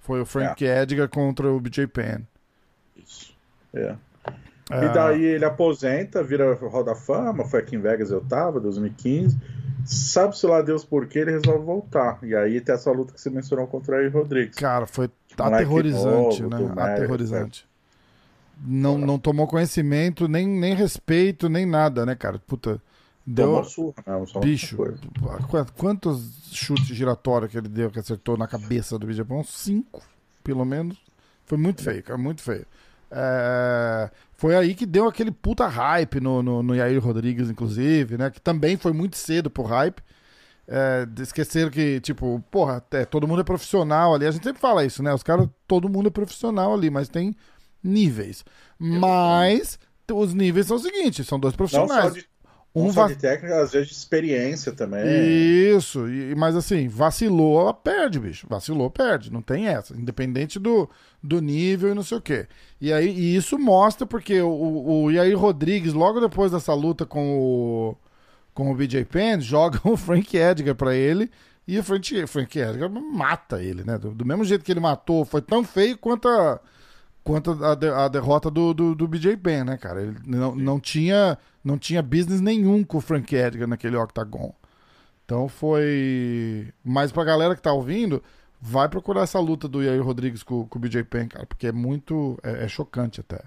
[0.00, 2.22] Foi o Frank Edgar contra o BJ Penn.
[2.96, 3.32] Isso.
[3.72, 3.94] É.
[4.70, 8.60] É, E daí ele aposenta, vira Hall da Fama, foi aqui em Vegas eu tava,
[8.60, 9.36] 2015.
[9.84, 12.18] Sabe-se lá Deus por que ele resolve voltar.
[12.22, 14.56] E aí tem essa luta que você mencionou contra o Rodrigues.
[14.56, 16.82] Cara, foi aterrorizante, novo, né?
[16.82, 17.66] Aterrorizante.
[18.64, 22.38] Não, não tomou conhecimento, nem, nem respeito, nem nada, né, cara?
[22.46, 22.80] Puta.
[23.34, 23.64] Tomou Deu.
[23.64, 24.76] surra, não, só uma Bicho,
[25.76, 29.06] quantos chutes giratórios que ele deu que acertou na cabeça do?
[29.32, 30.02] Uns cinco,
[30.42, 30.98] pelo menos.
[31.44, 32.66] Foi muito feio, cara, muito feio.
[33.10, 34.10] É,
[34.42, 38.28] foi aí que deu aquele puta hype no, no, no Yair Rodrigues, inclusive, né?
[38.28, 40.02] Que também foi muito cedo pro hype.
[40.66, 44.26] É, esqueceram que, tipo, porra, é, todo mundo é profissional ali.
[44.26, 45.14] A gente sempre fala isso, né?
[45.14, 47.36] Os caras, todo mundo é profissional ali, mas tem
[47.84, 48.44] níveis.
[48.76, 49.78] Mas
[50.12, 52.12] os níveis são os seguintes: são dois profissionais.
[52.12, 52.26] de,
[52.74, 55.02] Um não só de técnica, às vezes de experiência também.
[55.76, 58.46] Isso, e- mas assim, vacilou, perde, bicho.
[58.48, 59.30] Vacilou, perde.
[59.30, 59.94] Não tem essa.
[59.94, 60.88] Independente do,
[61.22, 62.46] do nível e não sei o quê.
[62.80, 64.50] E aí e isso mostra porque o,
[65.04, 67.96] o Yair Rodrigues, logo depois dessa luta com o,
[68.54, 71.30] com o BJ Penn, joga o Frank Edgar pra ele.
[71.68, 73.98] E o Frank, Frank Edgar mata ele, né?
[73.98, 76.58] Do, do mesmo jeito que ele matou, foi tão feio quanto a,
[77.22, 80.02] quanto a, de- a derrota do, do, do BJ Penn, né, cara?
[80.02, 84.54] Ele não, não, tinha, não tinha business nenhum com o Frank Edgar naquele octagon.
[85.24, 86.72] Então foi.
[86.84, 88.22] Mas pra galera que tá ouvindo,
[88.60, 91.72] vai procurar essa luta do Yair Rodrigues com, com o BJ Penn, cara, porque é
[91.72, 92.38] muito.
[92.42, 93.40] É, é chocante até.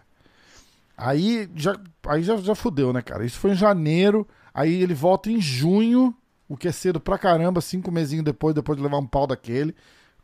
[0.97, 1.75] Aí já,
[2.07, 3.25] aí já, já fudeu, né, cara?
[3.25, 6.15] Isso foi em janeiro, aí ele volta em junho,
[6.47, 9.75] o que é cedo pra caramba, cinco mesinhos depois, depois de levar um pau daquele,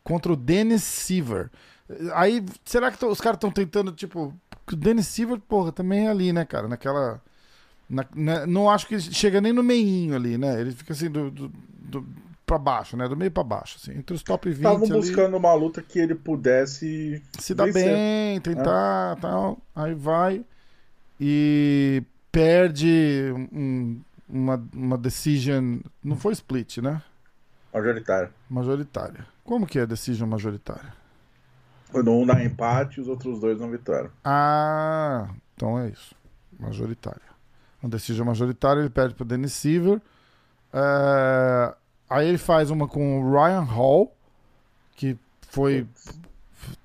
[0.02, 1.50] contra o Dennis Seaver.
[2.14, 4.34] Aí, será que os caras estão tentando, tipo.
[4.70, 6.68] O Dennis Seaver, porra, também é ali, né, cara?
[6.68, 7.20] Naquela.
[7.92, 10.60] Na- na- não acho que chega nem no meinho ali, né?
[10.60, 12.06] Ele fica assim do, do, do,
[12.46, 13.06] pra baixo, né?
[13.06, 13.98] Do meio pra baixo, assim.
[13.98, 17.84] Entre os top 20 Estavam ali, buscando uma luta que ele pudesse se dar vencer.
[17.94, 19.58] bem, tentar, tal.
[19.76, 20.44] Aí vai
[21.20, 25.78] e perde um- uma, uma decision.
[26.02, 27.02] Não foi split, né?
[27.72, 28.28] majoritário.
[28.50, 29.26] Majoritária.
[29.44, 30.92] Como que é decision majoritária?
[31.94, 34.10] Um na empate e os outros dois na vitória.
[34.24, 36.14] Ah, então é isso.
[36.58, 37.31] Majoritária.
[37.82, 40.00] Uma decisão majoritária, ele perde pro Dennis Seaver.
[40.72, 41.74] É,
[42.08, 44.14] aí ele faz uma com o Ryan Hall,
[44.96, 45.16] que
[45.50, 45.86] foi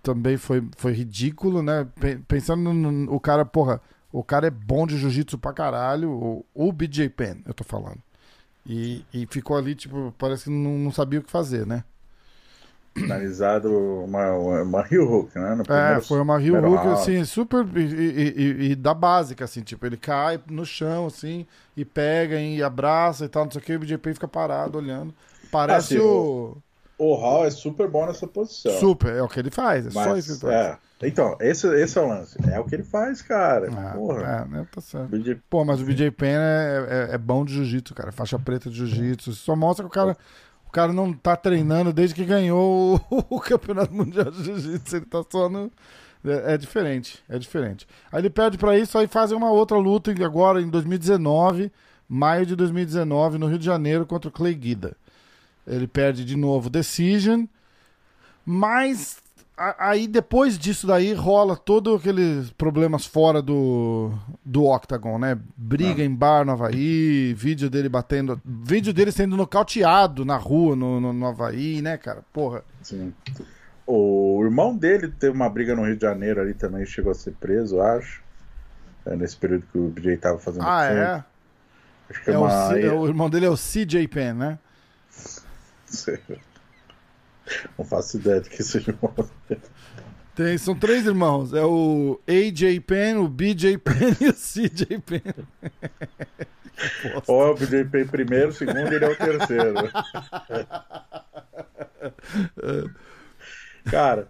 [0.01, 1.87] também foi, foi ridículo, né?
[1.99, 3.81] Pe- Pensando no, no- o cara, porra,
[4.11, 7.99] o cara é bom de jiu-jitsu pra caralho, o, o BJ Penn, eu tô falando.
[8.65, 11.83] E, e ficou ali, tipo, parece que não, não sabia o que fazer, né?
[13.01, 13.69] Finalizado
[14.03, 15.55] uma, uma, uma heel hook, né?
[15.55, 17.01] No É, primeiro- foi uma Rio Hook, round.
[17.01, 17.65] assim, super.
[17.75, 22.61] E, e- e- da básica, assim, tipo, ele cai no chão, assim, e pega e
[22.63, 25.13] abraça e tal, não sei o que, e o BJP fica parado olhando.
[25.51, 26.57] Parece Assim, o.
[26.99, 28.71] O Hall é super bom nessa posição.
[28.79, 30.65] Super, é o que ele faz, é só Mas, isso que ele faz.
[31.03, 31.07] é.
[31.07, 32.35] Então, esse, esse é o lance.
[32.51, 33.69] É o que ele faz, cara.
[33.71, 34.21] Ah, Porra.
[34.49, 35.09] é, né, tá certo.
[35.09, 38.11] BJ Pô, mas o BJ Penn é, é, é bom de jiu-jitsu, cara.
[38.11, 39.33] Faixa preta de jiu-jitsu.
[39.33, 40.17] Só mostra que o cara,
[40.67, 42.99] o cara não tá treinando desde que ganhou
[43.29, 44.97] o, Campeonato Mundial de Jiu-Jitsu.
[44.97, 45.71] Ele tá só no.
[46.25, 47.87] É, é diferente, é diferente.
[48.11, 51.71] Aí ele perde pra isso, aí fazem uma outra luta agora em 2019,
[52.07, 54.97] maio de 2019, no Rio de Janeiro, contra o Clay Guida.
[55.65, 57.45] Ele perde de novo Decision,
[58.45, 59.17] mas
[59.57, 64.11] aí depois disso daí rola todos aqueles problemas fora do,
[64.45, 65.37] do Octagon, né?
[65.55, 68.39] Briga em bar no Havaí, vídeo dele batendo.
[68.45, 72.23] Vídeo dele sendo nocauteado na rua no, no, no Havaí, né, cara?
[72.31, 72.63] Porra.
[72.83, 73.13] Sim.
[73.85, 77.31] O irmão dele teve uma briga no Rio de Janeiro ali também, chegou a ser
[77.39, 78.21] preso, acho.
[79.05, 81.23] É, nesse período que o BJ tava fazendo Ah, é?
[82.09, 82.69] Acho que é, É o, uma.
[82.69, 84.59] C- é o irmão dele é o CJ Penn, né?
[87.77, 88.93] Não faço ideia do que seja.
[90.35, 91.53] Tem, são três irmãos.
[91.53, 95.33] É o AJ Penn, o BJ Penn e o CJ Penn.
[97.25, 99.91] Ou é o BJ Penn primeiro, segundo ele é o terceiro.
[103.89, 104.27] cara,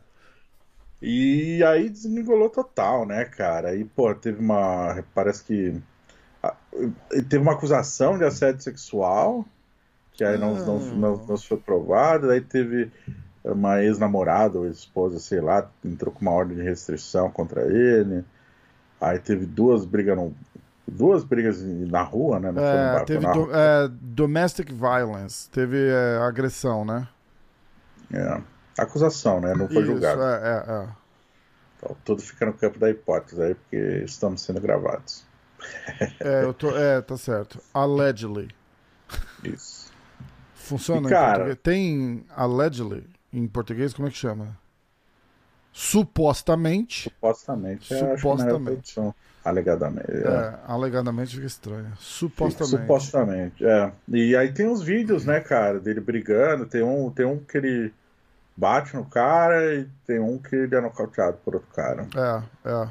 [1.01, 3.69] e aí desmigolou total, né, cara?
[3.69, 5.03] Aí, pô, teve uma.
[5.13, 5.81] Parece que.
[7.29, 9.45] Teve uma acusação de assédio sexual,
[10.17, 12.33] que aí não, não, não, não foi provada.
[12.33, 12.91] Aí teve
[13.45, 18.25] uma ex-namorada ou ex-esposa, sei lá, entrou com uma ordem de restrição contra ele.
[18.99, 20.33] Aí teve duas brigas no,
[20.87, 22.51] duas brigas na rua, né?
[22.57, 27.07] É, teve do, é, domestic violence, teve é, agressão, né?
[28.11, 28.41] É,
[28.75, 29.53] acusação, né?
[29.53, 30.23] Não foi Isso, julgado.
[30.23, 30.87] É, é, é.
[31.77, 35.23] Então, tudo fica no campo da hipótese aí, porque estamos sendo gravados.
[36.19, 37.59] É, eu tô, é tá certo.
[37.73, 38.49] Allegedly.
[39.43, 39.76] Isso.
[40.67, 44.57] Funciona e, cara, Tem allegedly em português, como é que chama?
[45.71, 47.03] Supostamente.
[47.03, 47.95] Supostamente.
[47.95, 48.95] Supostamente.
[49.45, 50.11] Alegadamente.
[50.11, 50.27] É.
[50.27, 51.93] é, alegadamente fica estranho.
[51.99, 52.81] Supostamente.
[52.81, 53.91] Supostamente, é.
[54.09, 56.65] E aí tem uns vídeos, né, cara, dele brigando.
[56.65, 57.93] Tem um, tem um que ele
[58.57, 62.07] bate no cara e tem um que ele é nocauteado por outro cara.
[62.15, 62.89] É, é.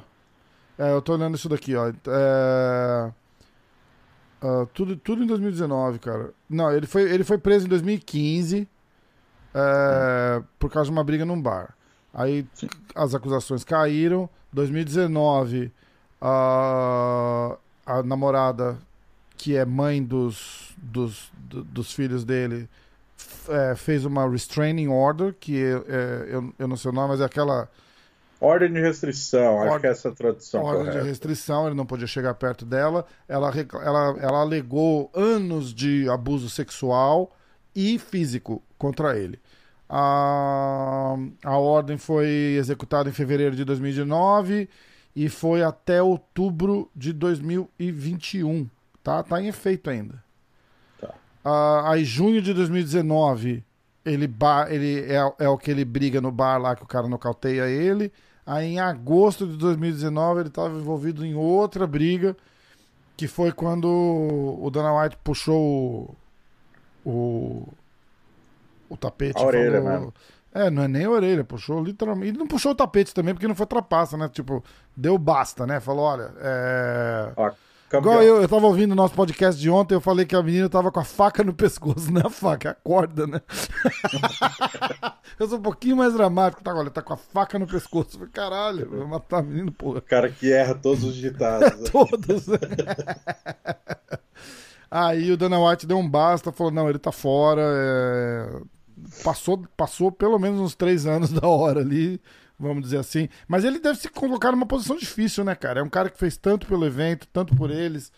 [0.79, 1.89] É, eu tô olhando isso daqui, ó.
[1.89, 3.12] É...
[4.46, 6.30] Uh, tudo, tudo em 2019, cara.
[6.48, 8.68] Não, ele foi, ele foi preso em 2015
[9.56, 11.74] é, por causa de uma briga num bar.
[12.12, 12.68] Aí Sim.
[12.94, 14.28] as acusações caíram.
[14.52, 15.72] 2019,
[16.20, 18.78] a, a namorada,
[19.37, 22.68] que é mãe dos, dos, dos filhos dele,
[23.48, 27.20] é, fez uma restraining order, que é, é, eu, eu não sei o nome, mas
[27.20, 27.68] é aquela.
[28.40, 31.03] Ordem de restrição, acho que é essa tradução Ordem correta.
[31.03, 33.07] de restrição, ele não podia chegar perto dela.
[33.27, 33.51] Ela,
[33.83, 37.35] ela, ela alegou anos de abuso sexual
[37.75, 39.40] e físico contra ele.
[39.88, 44.68] A, a ordem foi executada em fevereiro de 2019
[45.14, 48.68] e foi até outubro de 2021.
[49.03, 50.22] Tá, tá em efeito ainda.
[51.03, 53.64] Uh, aí, junho de 2019,
[54.07, 54.33] ele,
[54.71, 58.12] ele é, é o que ele briga no bar lá que o cara nocauteia ele.
[58.47, 62.37] Aí, em agosto de 2019, ele estava envolvido em outra briga,
[63.16, 66.16] que foi quando o Dana White puxou
[67.05, 67.69] o, o,
[68.88, 69.42] o tapete.
[69.42, 70.14] A orelha, falou,
[70.55, 72.31] É, não é nem a orelha, puxou literalmente.
[72.31, 74.29] Ele não puxou o tapete também, porque não foi trapaça, né?
[74.29, 74.62] Tipo,
[74.97, 75.81] deu basta, né?
[75.81, 77.33] Falou, olha, é.
[77.37, 77.51] Ó,
[77.88, 78.14] Campeão.
[78.14, 80.68] Igual eu, eu tava ouvindo o nosso podcast de ontem, eu falei que a menina
[80.68, 83.40] tava com a faca no pescoço, não é a faca, é a corda, né?
[85.38, 86.75] eu sou um pouquinho mais dramático, tá?
[86.75, 88.11] Olha, tá com a faca no pescoço.
[88.14, 89.99] Eu falei, caralho, vou matar a menina, porra.
[89.99, 91.66] O cara que erra todos os ditados.
[91.77, 91.90] Né?
[91.90, 92.46] todos.
[94.90, 97.62] Aí o Dana White deu um basta, falou, não, ele tá fora.
[97.62, 98.61] É...
[99.22, 102.20] Passou, passou pelo menos uns três anos da hora ali
[102.59, 103.29] vamos dizer assim.
[103.47, 105.81] Mas ele deve se colocar numa posição difícil, né, cara?
[105.81, 108.12] É um cara que fez tanto pelo evento, tanto por eles.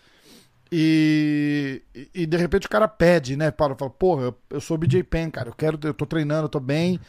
[0.70, 1.83] E,
[2.14, 3.51] e de repente o cara pede, né?
[3.51, 6.48] Para fala, porra, eu, eu sou BJ Penn, cara, eu quero, eu tô treinando, eu
[6.51, 7.01] tô bem.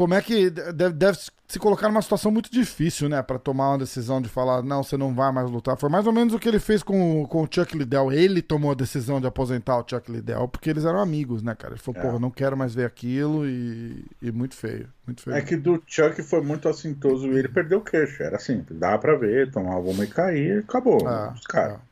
[0.00, 3.20] Como é que deve, deve se colocar numa situação muito difícil, né?
[3.20, 5.76] para tomar uma decisão de falar, não, você não vai mais lutar.
[5.76, 8.10] Foi mais ou menos o que ele fez com, com o Chuck Liddell.
[8.10, 11.74] Ele tomou a decisão de aposentar o Chuck Liddell, porque eles eram amigos, né, cara?
[11.74, 12.02] Ele falou, é.
[12.02, 15.36] porra, não quero mais ver aquilo e, e muito feio, muito feio.
[15.36, 18.22] É que do Chuck foi muito assintoso e ele perdeu o queixo.
[18.22, 21.06] Era assim, dá pra ver, tomava uma e cair acabou.
[21.06, 21.74] É, os caras.
[21.74, 21.90] É.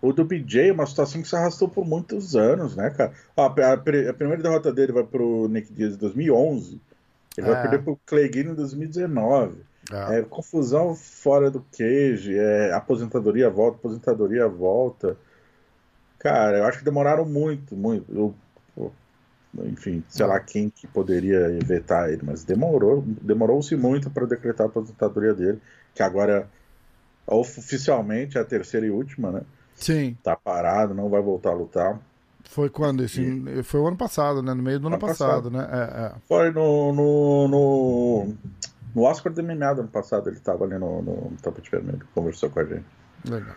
[0.00, 3.12] O do BJ é uma situação que se arrastou por muitos anos, né, cara?
[3.36, 6.80] a, a, a, primeira derrota dele vai pro Nick Diaz em 2011.
[7.36, 7.52] Ele é.
[7.52, 9.58] vai perder pro Guida em 2019.
[9.92, 10.18] É.
[10.18, 10.22] é.
[10.22, 15.16] confusão fora do cage, é, aposentadoria volta, aposentadoria volta.
[16.18, 18.12] Cara, eu acho que demoraram muito, muito.
[18.12, 18.34] Eu,
[19.64, 24.70] enfim, sei lá quem que poderia vetar ele, mas demorou, demorou-se muito para decretar a
[24.70, 25.60] aposentadoria dele,
[25.94, 26.48] que agora
[27.26, 29.42] oficialmente é a terceira e última, né?
[29.74, 30.16] Sim.
[30.22, 32.00] Tá parado, não vai voltar a lutar.
[32.48, 33.02] Foi quando?
[33.02, 33.62] Esse, e...
[33.62, 34.54] Foi o ano passado, né?
[34.54, 35.68] No meio do ano, ano passado, passado, né?
[35.70, 36.14] É, é.
[36.26, 38.34] Foi no, no, no,
[38.94, 42.48] no Oscar de MMA do ano passado, ele tava ali no, no Tapete Vermelho, conversou
[42.50, 42.86] com a gente.
[43.28, 43.54] Legal.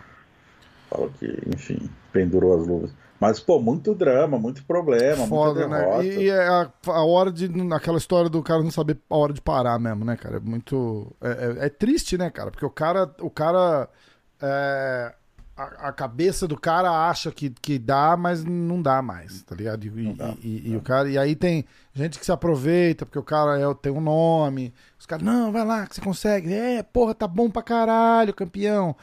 [0.88, 2.90] Falou que, enfim, pendurou as luvas.
[3.20, 5.78] Mas, pô, muito drama, muito problema, Foda, muita né?
[5.78, 6.02] derrota.
[6.02, 6.08] Né?
[6.08, 7.50] E, e é a, a, hora de.
[7.72, 10.38] Aquela história do cara não saber a hora de parar mesmo, né, cara?
[10.38, 11.14] É muito.
[11.20, 12.50] É, é, é triste, né, cara?
[12.50, 13.14] Porque o cara.
[13.20, 13.88] O cara.
[14.40, 15.14] É,
[15.60, 19.84] a, a, cabeça do cara acha que, que dá, mas não dá mais, tá ligado?
[19.84, 23.22] E, dá, e, e o cara, e aí tem gente que se aproveita porque o
[23.22, 24.72] cara é, tem um nome.
[24.98, 26.52] Os caras, não, vai lá que você consegue.
[26.52, 28.96] É, porra, tá bom pra caralho, campeão.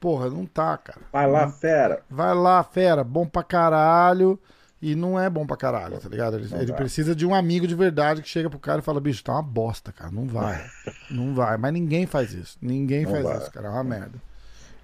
[0.00, 1.00] Porra, não tá, cara.
[1.12, 2.02] Vai lá, fera.
[2.08, 4.40] Vai lá, fera, bom pra caralho.
[4.80, 6.36] e não é bom pra caralho, tá ligado?
[6.36, 9.24] Ele, ele precisa de um amigo de verdade que chega pro cara e fala, bicho,
[9.24, 10.64] tá uma bosta, cara, não vai.
[11.10, 11.56] não vai.
[11.58, 12.56] Mas ninguém faz isso.
[12.62, 13.38] Ninguém não faz vai.
[13.38, 13.66] isso, cara.
[13.66, 14.28] É uma merda.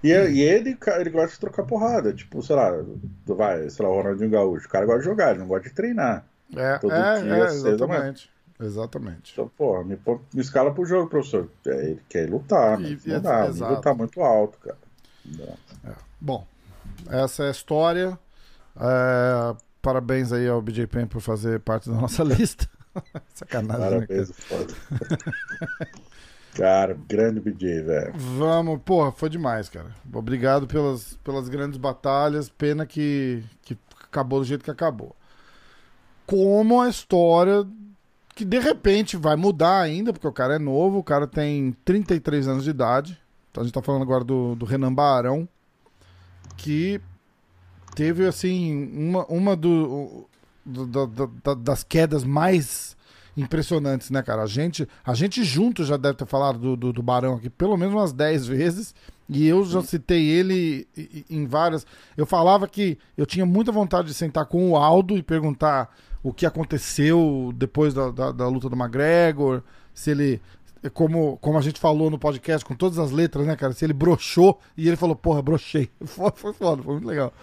[0.03, 2.13] E, e, ele, ele gosta de trocar porrada.
[2.13, 2.71] Tipo, sei lá,
[3.25, 4.67] vai, sei lá, o Ronaldinho Gaúcho.
[4.67, 6.25] O cara gosta de jogar, ele não gosta de treinar.
[6.55, 8.31] É, Todo é, dia, é exatamente.
[8.59, 9.33] Exatamente.
[9.33, 9.99] Então, pô, me,
[10.33, 11.49] me escala pro jogo, professor.
[11.65, 13.45] É, ele quer lutar, mas e, não dá.
[13.45, 14.77] O nível tá muito alto, cara.
[15.83, 15.93] É.
[16.21, 16.45] Bom,
[17.09, 18.17] essa é a história.
[18.77, 22.69] É, parabéns aí ao BJ Penn por fazer parte da nossa lista.
[23.33, 23.99] Sacanagem.
[23.99, 24.73] Né, parabéns, né, foda.
[26.55, 28.13] cara, grande BJ, velho.
[28.15, 29.93] Vamos, porra, foi demais, cara.
[30.11, 32.49] Obrigado pelas, pelas grandes batalhas.
[32.49, 35.15] Pena que, que acabou do jeito que acabou.
[36.25, 37.67] Como a história
[38.33, 42.47] que de repente vai mudar ainda, porque o cara é novo, o cara tem 33
[42.47, 43.21] anos de idade.
[43.51, 45.47] Então a gente tá falando agora do, do Renan Barão,
[46.57, 46.99] que
[47.95, 50.27] teve assim uma, uma do,
[50.65, 52.95] do, do, do, das quedas mais
[53.35, 54.43] impressionantes, né, cara?
[54.43, 57.77] A gente, a gente junto já deve ter falado do, do, do Barão aqui pelo
[57.77, 58.95] menos umas 10 vezes.
[59.27, 60.87] E eu já citei ele
[61.29, 61.85] em várias.
[62.15, 66.31] Eu falava que eu tinha muita vontade de sentar com o Aldo e perguntar o
[66.31, 69.61] que aconteceu depois da, da, da luta do McGregor,
[69.93, 70.41] se ele
[70.93, 73.73] como, como a gente falou no podcast, com todas as letras, né, cara?
[73.73, 75.89] Se ele broxou e ele falou, porra, brochei.
[76.05, 77.33] Foi, foi foda, foi muito legal.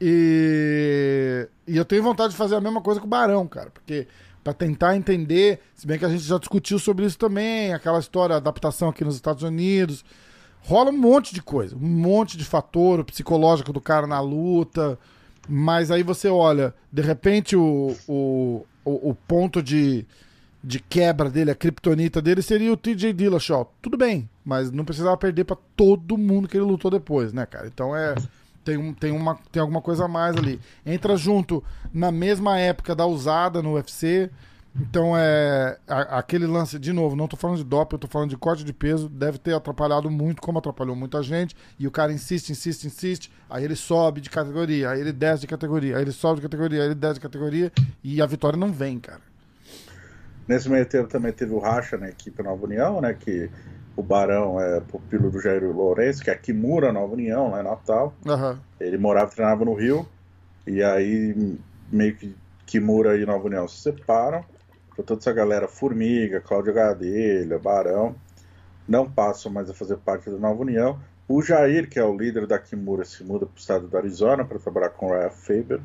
[0.00, 4.06] E, e eu tenho vontade de fazer a mesma coisa com o Barão, cara, porque
[4.48, 8.36] para tentar entender, se bem que a gente já discutiu sobre isso também, aquela história,
[8.36, 10.02] adaptação aqui nos Estados Unidos.
[10.62, 14.98] Rola um monte de coisa, um monte de fator psicológico do cara na luta.
[15.46, 20.06] Mas aí você olha, de repente o, o, o, o ponto de,
[20.64, 23.70] de quebra dele, a criptonita dele seria o TJ Dillashaw.
[23.82, 27.66] Tudo bem, mas não precisava perder para todo mundo que ele lutou depois, né, cara?
[27.66, 28.14] Então é
[28.68, 30.60] tem, tem, uma, tem alguma coisa a mais ali.
[30.84, 34.30] Entra junto na mesma época da usada no UFC.
[34.78, 38.28] Então é a, aquele lance, de novo, não tô falando de doping, eu tô falando
[38.28, 42.12] de corte de peso, deve ter atrapalhado muito, como atrapalhou muita gente, e o cara
[42.12, 46.12] insiste, insiste, insiste, aí ele sobe de categoria, aí ele desce de categoria, aí ele
[46.12, 47.72] sobe de categoria, aí ele desce de categoria,
[48.04, 49.22] e a vitória não vem, cara.
[50.46, 53.50] Nesse meio tempo também teve o Racha na equipe Nova União, né, que
[53.98, 58.14] o Barão é pupilo do Jair Lourenço, que é Kimura Nova União, lá em Natal.
[58.24, 58.56] Uhum.
[58.78, 60.08] Ele morava e treinava no Rio,
[60.64, 61.58] e aí
[61.90, 62.32] meio que
[62.64, 64.44] Kimura e Nova União se separam,
[64.94, 68.14] para toda essa galera, Formiga, Cláudio Gadelha, Barão,
[68.86, 70.96] não passam mais a fazer parte da Nova União.
[71.26, 74.44] O Jair, que é o líder da Kimura, se muda para o estado do Arizona
[74.44, 75.80] para trabalhar com o Ryan Faber.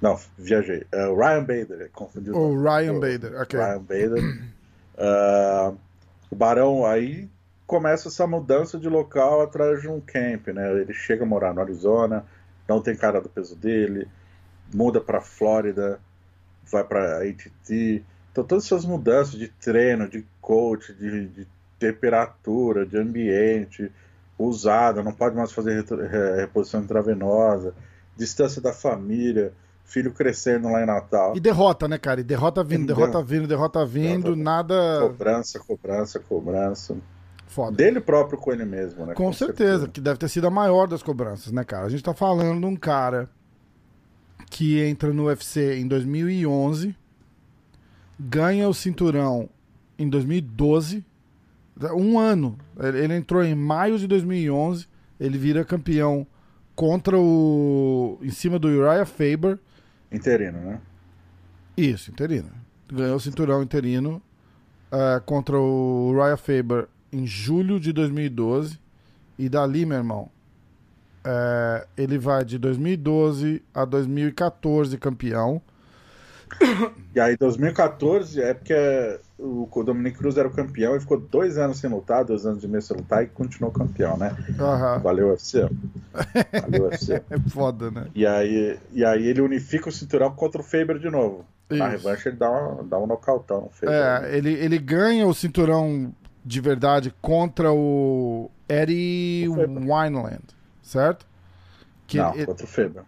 [0.00, 0.86] Não, viajei.
[0.94, 2.36] Uh, Ryan Bader, confundiu.
[2.36, 3.58] O Ryan Bader, ok.
[3.58, 4.52] Ryan Bader.
[4.94, 5.78] Uh,
[6.30, 7.28] o Barão aí
[7.66, 10.80] começa essa mudança de local atrás de um camp, né?
[10.80, 12.24] Ele chega a morar no Arizona,
[12.66, 14.08] não tem cara do peso dele,
[14.72, 16.00] muda para Flórida,
[16.70, 18.04] vai para ATT.
[18.32, 21.46] Então, todas essas mudanças de treino, de coach, de, de
[21.78, 23.90] temperatura, de ambiente,
[24.38, 25.84] usada, não pode mais fazer
[26.36, 27.74] reposição intravenosa,
[28.16, 29.52] distância da família,
[29.88, 31.34] filho crescendo lá em Natal.
[31.34, 32.20] E derrota, né, cara?
[32.20, 35.00] E derrota vindo, derrota vindo, derrota vindo, nada.
[35.00, 36.96] Cobrança, cobrança, cobrança.
[37.46, 37.74] Foda.
[37.74, 39.14] Dele próprio com ele mesmo, né?
[39.14, 41.86] Com, com certeza, certeza, que deve ter sido a maior das cobranças, né, cara?
[41.86, 43.30] A gente tá falando de um cara
[44.50, 46.94] que entra no UFC em 2011,
[48.20, 49.48] ganha o cinturão
[49.98, 51.02] em 2012,
[51.96, 52.58] um ano.
[52.78, 54.86] Ele entrou em maio de 2011,
[55.18, 56.26] ele vira campeão
[56.74, 58.18] contra o.
[58.22, 59.58] em cima do Uriah Faber.
[60.10, 60.80] Interino, né?
[61.76, 62.50] Isso, interino.
[62.90, 64.22] Ganhou o cinturão interino
[64.90, 68.78] uh, contra o Uriah Faber em julho de 2012.
[69.38, 70.30] E dali, meu irmão,
[71.24, 75.62] é, ele vai de 2012 a 2014 campeão.
[77.14, 81.78] E aí, 2014 é porque o, Dominic Cruz era o campeão e ficou dois anos
[81.78, 84.36] sem lutar, dois anos de mês sem lutar e continuou campeão, né?
[84.50, 85.02] Uhum.
[85.02, 85.68] Valeu, UFC.
[86.62, 87.14] Valeu, UFC.
[87.28, 88.06] é foda, né?
[88.14, 91.44] E aí, e aí ele unifica o cinturão contra o Faber de novo.
[91.68, 91.78] Isso.
[91.78, 93.94] Na revanche ele dá, uma, dá um nocautão no Faber.
[93.94, 94.36] É, né?
[94.36, 101.26] ele, ele ganha o cinturão de verdade contra o Eddie Wineland certo?
[102.06, 103.02] Que não, ele, contra o Feber.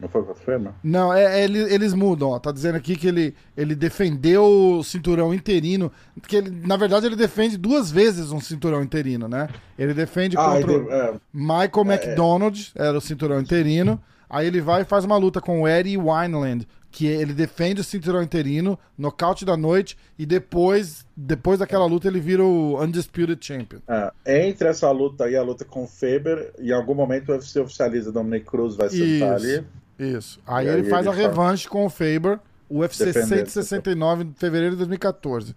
[0.00, 0.72] Não foi o Feber?
[0.82, 2.38] Não, é, é, eles mudam, ó.
[2.38, 5.90] Tá dizendo aqui que ele, ele defendeu o cinturão interino.
[6.26, 9.48] Que ele, na verdade, ele defende duas vezes um cinturão interino, né?
[9.76, 14.00] Ele defende ah, contra ele, é, Michael é, McDonald, era o cinturão interino.
[14.30, 17.84] Aí ele vai e faz uma luta com o Eddie Wineland, que ele defende o
[17.84, 23.78] cinturão interino, nocaute da noite, e depois, depois daquela luta ele vira o Undisputed Champion.
[23.88, 27.58] É, entre essa luta e a luta com o Faber, em algum momento o UFC
[27.60, 29.64] oficializa Dominic Cruz vai sentar ali.
[29.98, 30.40] Isso.
[30.46, 32.38] Aí, E aí ele faz ele a revanche com o Faber,
[32.70, 33.48] UFC Defendendo.
[33.48, 35.56] 169 de fevereiro de 2014.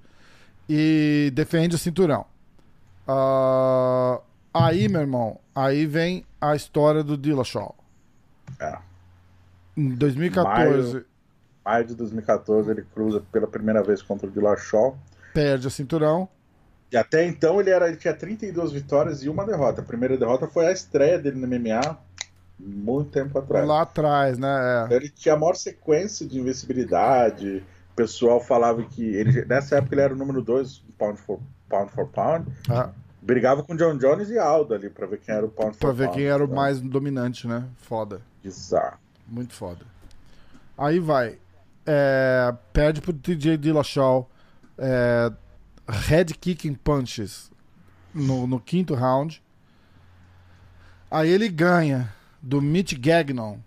[0.69, 2.25] E defende o cinturão.
[3.07, 4.19] Ah,
[4.53, 7.75] aí, meu irmão, aí vem a história do Dillashaw.
[8.59, 8.77] É.
[9.75, 11.05] Em 2014, Maio.
[11.65, 14.97] Maio de 2014 ele cruza pela primeira vez contra o Dillashaw.
[15.33, 16.27] perde o cinturão.
[16.91, 19.81] E até então ele, era, ele tinha 32 vitórias e uma derrota.
[19.81, 21.97] A primeira derrota foi a estreia dele no MMA,
[22.63, 23.67] muito tempo atrás.
[23.67, 24.87] Lá atrás, né?
[24.89, 24.93] É.
[24.95, 27.63] Ele tinha a maior sequência de invencibilidade.
[27.91, 31.39] O pessoal falava que ele nessa época ele era o número 2 pound for
[31.69, 32.47] pound, for pound.
[32.69, 32.89] Ah,
[33.21, 35.91] Brigava com John Jones e Aldo ali pra ver quem era o pound for pra
[35.91, 36.17] ver pound.
[36.17, 37.65] quem era o Então, mais dominante, né?
[37.77, 38.21] Foda.
[38.43, 38.97] Bizarro.
[39.27, 39.85] Muito foda.
[40.77, 41.37] Aí vai.
[41.85, 44.29] É, perde pro TJ Dillashaw.
[44.77, 45.31] É,
[45.87, 47.51] head kicking punches
[48.13, 49.41] no, no quinto round.
[51.09, 53.57] Aí ele ganha do Mitch Gagnon.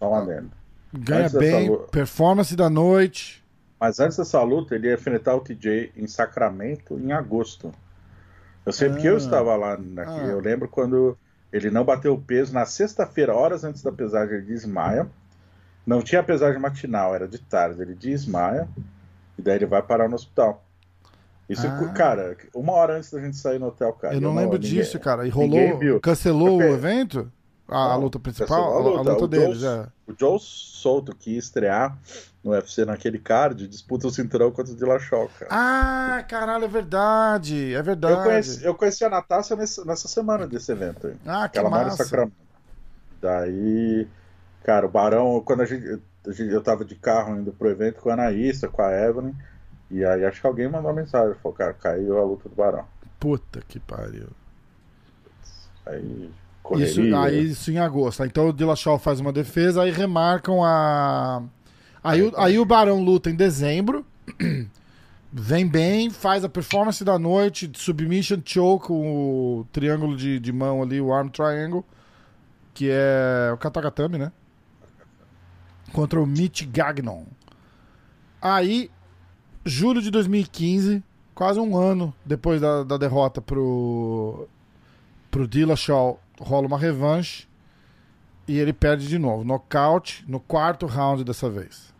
[0.00, 0.50] Um adendo.
[0.92, 1.68] Ganha Antes bem.
[1.70, 3.42] luta- Performance da noite.
[3.80, 7.72] Mas antes dessa luta, ele ia enfrentar o TJ em Sacramento em agosto.
[8.64, 9.18] Eu sei porque eu Ah.
[9.18, 9.76] estava lá.
[9.76, 10.04] Né?
[10.06, 10.18] Ah.
[10.26, 11.16] Eu lembro quando
[11.52, 15.06] ele não bateu o peso na sexta-feira, horas antes da pesagem, ele desmaia.
[15.86, 17.80] Não tinha pesagem matinal, era de tarde.
[17.82, 18.68] Ele desmaia
[19.38, 20.64] e daí ele vai parar no hospital.
[21.48, 21.92] Isso, Ah.
[21.94, 24.14] cara, uma hora antes da gente sair no hotel, cara.
[24.14, 25.26] Eu não lembro disso, cara.
[25.26, 26.00] E ninguém rolou.
[26.00, 27.30] Cancelou o evento?
[27.66, 28.46] A, a luta principal?
[28.48, 29.12] cancelou a A, a luta.
[29.12, 29.86] luta O deles, Joe- é.
[30.06, 31.96] O Joe Souto, que ia estrear
[32.42, 35.50] no UFC naquele card, disputa o cinturão contra o Dillashaw, cara.
[35.50, 37.74] Ah, caralho, é verdade.
[37.74, 38.14] É verdade.
[38.14, 41.16] Eu conheci, eu conheci a Natácia nessa, nessa semana desse evento aí.
[41.26, 42.04] Ah, que Ela mora em massa.
[42.04, 42.34] Sacramento.
[43.20, 44.06] Daí,
[44.62, 45.86] cara, o Barão, quando a gente,
[46.26, 49.32] a gente- eu tava de carro indo pro evento com a Anaísa, com a Evelyn,
[49.90, 52.84] e aí acho que alguém mandou uma mensagem, falou, cara, caiu a luta do Barão.
[53.18, 54.28] Puta que pariu.
[55.86, 56.30] Aí,
[56.80, 57.20] Isso, correria.
[57.20, 58.24] aí isso em agosto.
[58.24, 61.42] Então o Dillashaw faz uma defesa, aí remarcam a.
[62.02, 64.04] Aí, o- aí o Barão luta em dezembro.
[65.36, 71.00] Vem bem, faz a performance da noite, submission choke, o triângulo de, de mão ali,
[71.00, 71.84] o arm triangle,
[72.72, 74.30] que é o katagatame, né?
[75.92, 77.24] Contra o Mitch Gagnon.
[78.40, 78.90] Aí,
[79.64, 81.02] julho de 2015,
[81.34, 84.46] quase um ano depois da, da derrota pro,
[85.32, 87.46] pro Dillashaw, rola uma revanche
[88.46, 89.44] e ele perde de novo.
[89.44, 91.92] Nocaute no quarto round dessa vez.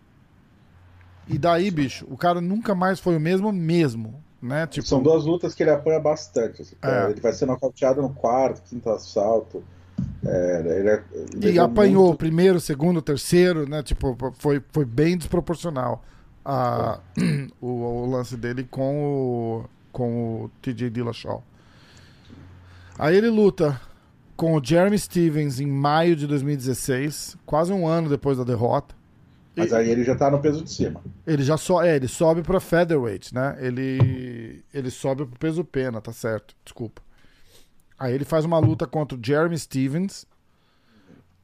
[1.26, 4.66] E daí, bicho, o cara nunca mais foi o mesmo mesmo, né?
[4.66, 6.60] Tipo, São duas lutas que ele apanha bastante.
[6.62, 6.76] assim.
[6.82, 7.10] É.
[7.10, 9.64] Ele vai ser nocauteado no quarto, quinto assalto.
[10.26, 11.04] É, ele é-
[11.34, 13.82] ele e é apanhou o muito- primeiro, segundo, terceiro, né?
[13.82, 16.04] Tipo, foi, foi bem desproporcional
[16.44, 16.98] a,
[17.60, 19.04] o, o lance dele com
[19.62, 21.42] o, com o TJ Dillashaw.
[22.98, 23.80] Aí ele luta
[24.36, 28.94] com o Jeremy Stevens em maio de 2016, quase um ano depois da derrota.
[29.56, 31.00] Mas aí ele já tá no peso de cima.
[31.26, 33.56] Ele já só, é, ele sobe pra featherweight, né?
[33.60, 36.56] Ele ele sobe pro peso pena, tá certo?
[36.64, 37.00] Desculpa.
[37.98, 40.26] Aí ele faz uma luta contra o Jeremy Stevens.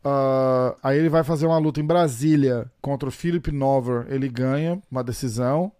[0.04, 4.06] Ah, aí ele vai fazer uma luta em Brasília contra o Philip Nover.
[4.08, 5.70] Ele ganha uma decisão.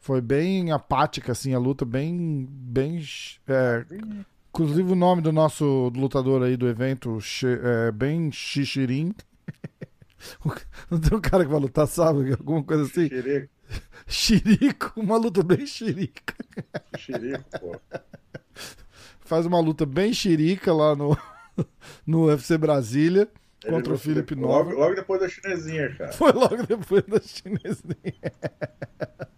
[0.00, 2.46] Foi bem apática, assim, a luta, bem.
[2.48, 3.02] bem
[3.48, 3.84] é,
[4.50, 9.14] inclusive o nome do nosso lutador aí do evento, é, bem Xixirim.
[10.90, 12.32] Não tem um cara que vai lutar, sabe?
[12.32, 13.08] Alguma coisa assim.
[13.08, 13.48] Xerico,
[14.06, 16.34] Xirico, uma luta bem xirica.
[16.96, 17.80] xerico, pô.
[19.20, 21.16] Faz uma luta bem xirica lá no,
[22.06, 23.28] no UFC Brasília
[23.62, 24.70] Ele contra o Felipe Nova.
[24.70, 26.12] Logo, logo depois da chinesinha, cara.
[26.12, 28.32] Foi logo depois da chinesinha.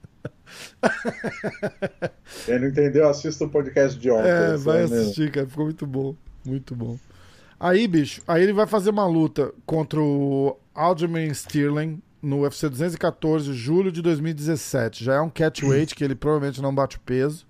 [2.47, 4.29] Quem não entendeu, assista o podcast de ontem.
[4.29, 4.97] É, vai mesmo.
[4.97, 5.47] assistir, cara.
[5.47, 6.15] Ficou muito bom.
[6.45, 6.99] Muito bom.
[7.59, 13.53] Aí, bicho, aí ele vai fazer uma luta contra o Aljamain Sterling no UFC 214,
[13.53, 15.05] julho de 2017.
[15.05, 17.47] Já é um catchweight que ele provavelmente não bate o peso.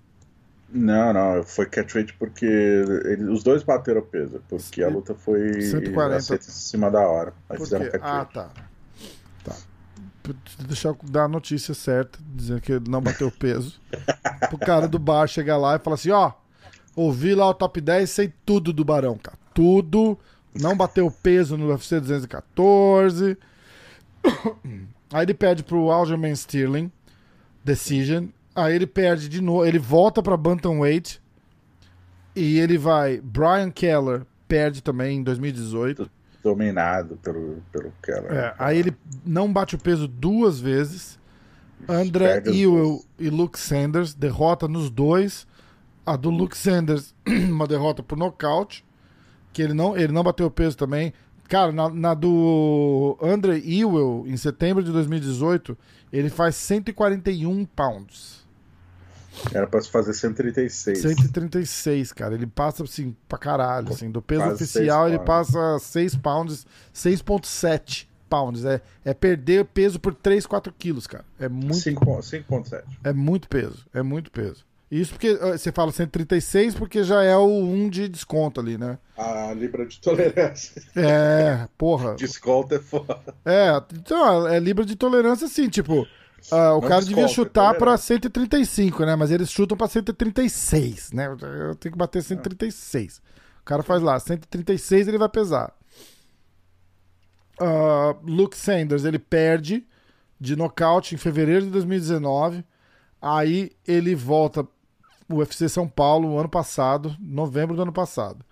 [0.73, 6.15] Não, não, foi catchweight porque ele- os dois bateram peso, porque a luta foi 140.
[6.17, 7.33] aceita em cima da hora.
[7.49, 8.07] Aí fizeram catchweight.
[8.09, 8.25] Ah.
[8.25, 8.49] Tá.
[10.33, 13.79] P- Deixa eu dar a notícia certa, dizendo que não bateu peso.
[14.49, 16.31] Pro cara do bar chegar lá e falar assim: ó,
[16.95, 19.37] ouvi lá o top 10, sei tudo do Barão, cara.
[19.53, 20.17] Tudo.
[20.53, 23.37] Não bateu peso no UFC 214.
[25.13, 26.91] Aí ele pede pro Aljamain Sterling,
[27.63, 28.27] Decision.
[28.55, 29.65] Aí ele perde de novo.
[29.65, 31.21] Ele volta pra Bantamweight.
[32.35, 33.19] E ele vai.
[33.21, 36.09] Brian Keller perde também em 2018.
[36.43, 38.31] Dominado pelo, pelo Keller.
[38.31, 41.19] É, aí ele não bate o peso duas vezes.
[41.87, 45.47] André Ewell e Luke Sanders, derrota nos dois.
[46.05, 48.85] A do Luke Sanders, uma derrota por nocaute.
[49.53, 51.13] Que ele não, ele não bateu o peso também.
[51.47, 55.77] Cara, na, na do Andre Ewell, em setembro de 2018,
[56.11, 58.40] ele faz 141 pounds.
[59.53, 60.99] Era pra se fazer 136.
[60.99, 62.33] 136, cara.
[62.33, 63.89] Ele passa, assim, pra caralho.
[63.89, 68.63] Assim, do peso Quase oficial, ele passa 6 pounds, 6,7 pounds.
[68.65, 71.25] É, é perder peso por 3, 4 quilos, cara.
[71.39, 72.83] É muito, 5,7.
[73.03, 73.85] é muito peso.
[73.93, 74.65] É muito peso.
[74.91, 78.97] Isso porque eh, você fala 136 porque já é o 1 de desconto ali, né?
[79.17, 80.83] A libra de tolerância.
[80.93, 82.15] É, porra.
[82.19, 83.21] Desconto é foda.
[83.45, 86.05] É, então, é libra de tolerância sim, tipo,
[86.49, 88.15] ah, o Não cara devia chutar pra tolerância.
[88.15, 89.15] 135, né?
[89.15, 91.27] Mas eles chutam pra 136, né?
[91.27, 93.21] Eu tenho que bater 136.
[93.61, 95.73] O cara faz lá, 136 ele vai pesar.
[97.59, 99.85] Ah, Luke Sanders, ele perde
[100.39, 102.65] de nocaute em fevereiro de 2019.
[103.21, 104.67] Aí ele volta
[105.29, 108.43] o UFC São Paulo ano passado, novembro do ano passado.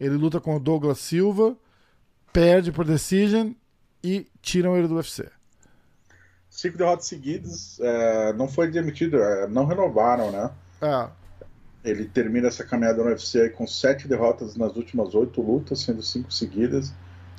[0.00, 1.56] Ele luta com o Douglas Silva,
[2.32, 3.52] perde por decision
[4.02, 5.30] e tiram ele do UFC.
[6.54, 10.52] Cinco derrotas seguidas, é, não foi demitido, é, não renovaram, né?
[10.80, 11.08] É,
[11.90, 16.00] Ele termina essa caminhada no UFC aí com sete derrotas nas últimas oito lutas, sendo
[16.00, 16.94] cinco seguidas.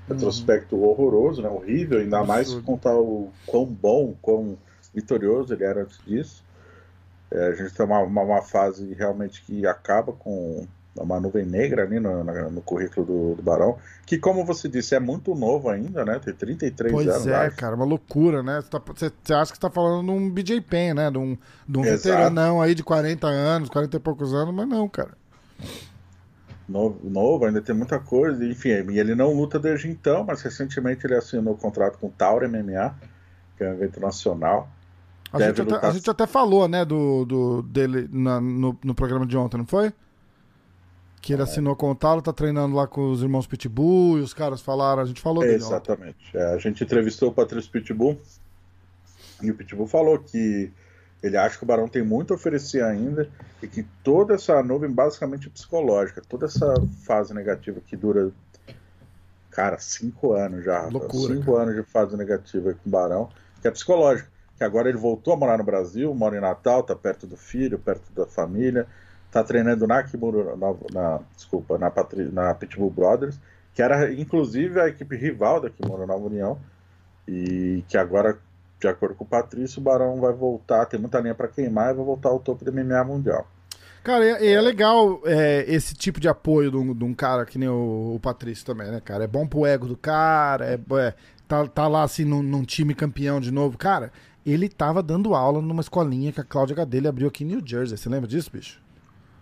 [0.05, 1.47] Retrospecto horroroso, né?
[1.47, 2.65] Horrível, ainda mais Absurdo.
[2.65, 4.57] contar o quão bom, quão
[4.93, 6.43] vitorioso ele era antes disso.
[7.31, 10.67] É, a gente tem uma, uma, uma fase realmente que acaba com
[10.97, 14.95] uma nuvem negra ali no, na- no currículo do, do Barão, que, como você disse,
[14.95, 16.19] é muito novo ainda, né?
[16.23, 17.27] Tem 33 pois anos.
[17.27, 17.57] é, acho.
[17.57, 18.61] cara, uma loucura, né?
[18.61, 21.11] Você, tá- você- você acha que você tá falando de um BJ Penn, né?
[21.11, 21.37] De um,
[21.67, 25.11] de um veteranão aí de 40 anos, 40 e poucos anos, mas não, cara.
[26.67, 28.43] Novo, novo, ainda tem muita coisa.
[28.43, 32.47] Enfim, ele não luta desde então, mas recentemente ele assinou o contrato com o Tauro
[32.49, 32.95] MMA,
[33.57, 34.67] que é um evento nacional.
[35.31, 39.25] A, gente até, a gente até falou, né, do, do, dele na- no, no programa
[39.27, 39.93] de ontem, não foi?
[41.25, 41.35] Que É.
[41.35, 44.61] ele assinou com o Talo, tá treinando lá com os irmãos Pitbull e os caras
[44.61, 45.65] falaram, a gente falou dele ontem.
[45.65, 46.37] Exatamente.
[46.37, 48.15] É, a gente entrevistou o Patrício Pitbull
[49.41, 50.71] e o Pitbull falou que
[51.23, 53.27] ele acha que o Barão tem muito a oferecer ainda
[53.59, 56.71] e que toda essa nuvem basicamente é psicológica, toda essa
[57.03, 58.31] fase negativa que dura,
[59.49, 60.83] cara, cinco anos já.
[60.83, 61.63] Loucura, cinco cara.
[61.63, 63.29] anos de fase negativa com o Barão,
[63.63, 64.29] que é psicológica.
[64.59, 67.79] Que agora ele voltou a morar no Brasil, mora em Natal, tá perto do filho,
[67.79, 68.87] perto da família,
[69.35, 73.37] tá treinando na Kimura, na, na- desculpa, na, Patri- na Pitbull Brothers,
[73.73, 76.57] que era inclusive a equipe rival da Kimura Nova União,
[77.27, 78.37] e que agora,
[78.79, 81.95] de acordo com o Patrício, o Barão vai voltar, tem muita linha para queimar e
[81.97, 83.45] vai voltar ao topo do MMA mundial.
[84.05, 87.45] Cara, e, e é legal é, esse tipo de apoio de um, de um cara
[87.45, 89.25] que nem o, o Patrício também, né, cara?
[89.25, 91.13] É bom pro ego do cara, é, é,
[91.45, 93.77] tá, tá lá assim num, num time campeão de novo.
[93.77, 94.13] Cara,
[94.45, 97.97] ele tava dando aula numa escolinha que a Cláudia Gadelha abriu aqui em New Jersey.
[97.97, 98.84] Você lembra disso, bicho?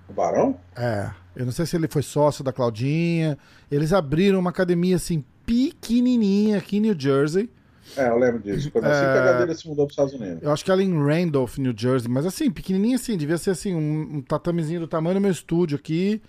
[0.08, 0.58] O Barão?
[0.76, 3.38] É, eu não sei se ele foi sócio da Claudinha.
[3.72, 7.50] Eles abriram uma academia assim pequenininha aqui em New Jersey.
[7.98, 8.72] É, eu lembro disso.
[8.72, 10.42] Quando assim que a Gadelha se mudou para os Estados Unidos.
[10.42, 13.52] Eu acho que ela é em Randolph, New Jersey, mas assim, pequenininha assim, devia ser
[13.52, 16.22] assim, um, um tatamezinho do tamanho do meu estúdio aqui,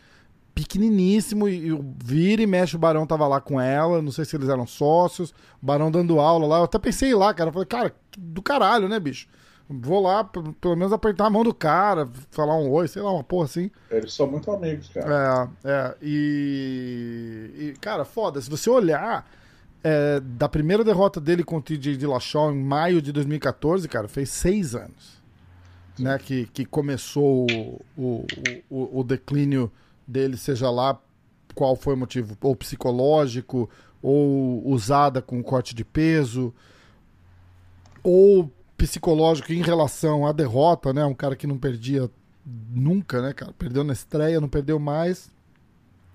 [0.54, 4.24] pequeniníssimo, e, e o vira e mexe o Barão tava lá com ela, não sei
[4.24, 5.30] se eles eram sócios,
[5.62, 8.88] o Barão dando aula lá, eu até pensei lá, cara, eu falei, cara, do caralho,
[8.88, 9.28] né, bicho?
[9.68, 13.24] Vou lá, pelo menos apertar a mão do cara, falar um oi, sei lá, uma
[13.24, 13.70] porra assim.
[13.90, 15.50] Eles são muito amigos, cara.
[15.64, 19.26] É, é, e, e, cara, foda, se você olhar
[19.82, 24.28] é, da primeira derrota dele contra o TJ Dillashaw em maio de 2014, cara, fez
[24.28, 25.22] seis anos,
[25.98, 28.26] né, que, que começou o, o,
[28.68, 29.72] o, o declínio
[30.06, 31.00] dele, seja lá
[31.54, 33.70] qual foi o motivo, ou psicológico,
[34.02, 36.52] ou usada com corte de peso,
[38.02, 38.50] ou
[38.86, 42.10] psicológico em relação à derrota, né, um cara que não perdia
[42.44, 43.52] nunca, né, cara?
[43.58, 45.30] Perdeu na estreia, não perdeu mais.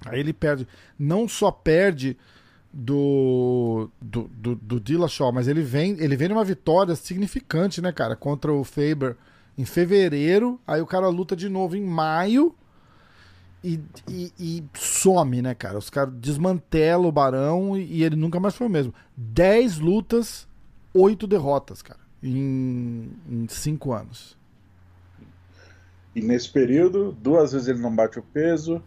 [0.05, 0.67] Aí ele perde.
[0.97, 2.15] Não só perde
[2.71, 8.15] do do, do, do Dillashaw, mas ele vem, ele vem numa vitória significante, né, cara?
[8.15, 9.17] Contra o Faber
[9.57, 10.59] em fevereiro.
[10.67, 12.55] Aí o cara luta de novo em maio.
[13.63, 15.77] E, e, e some, né, cara?
[15.77, 18.93] Os caras desmantelam o Barão e, e ele nunca mais foi o mesmo.
[19.17, 20.47] 10 lutas,
[20.93, 22.08] 8 derrotas, cara.
[22.21, 24.37] Em, em 5 anos.
[26.15, 28.81] E nesse período, duas vezes ele não bate o peso.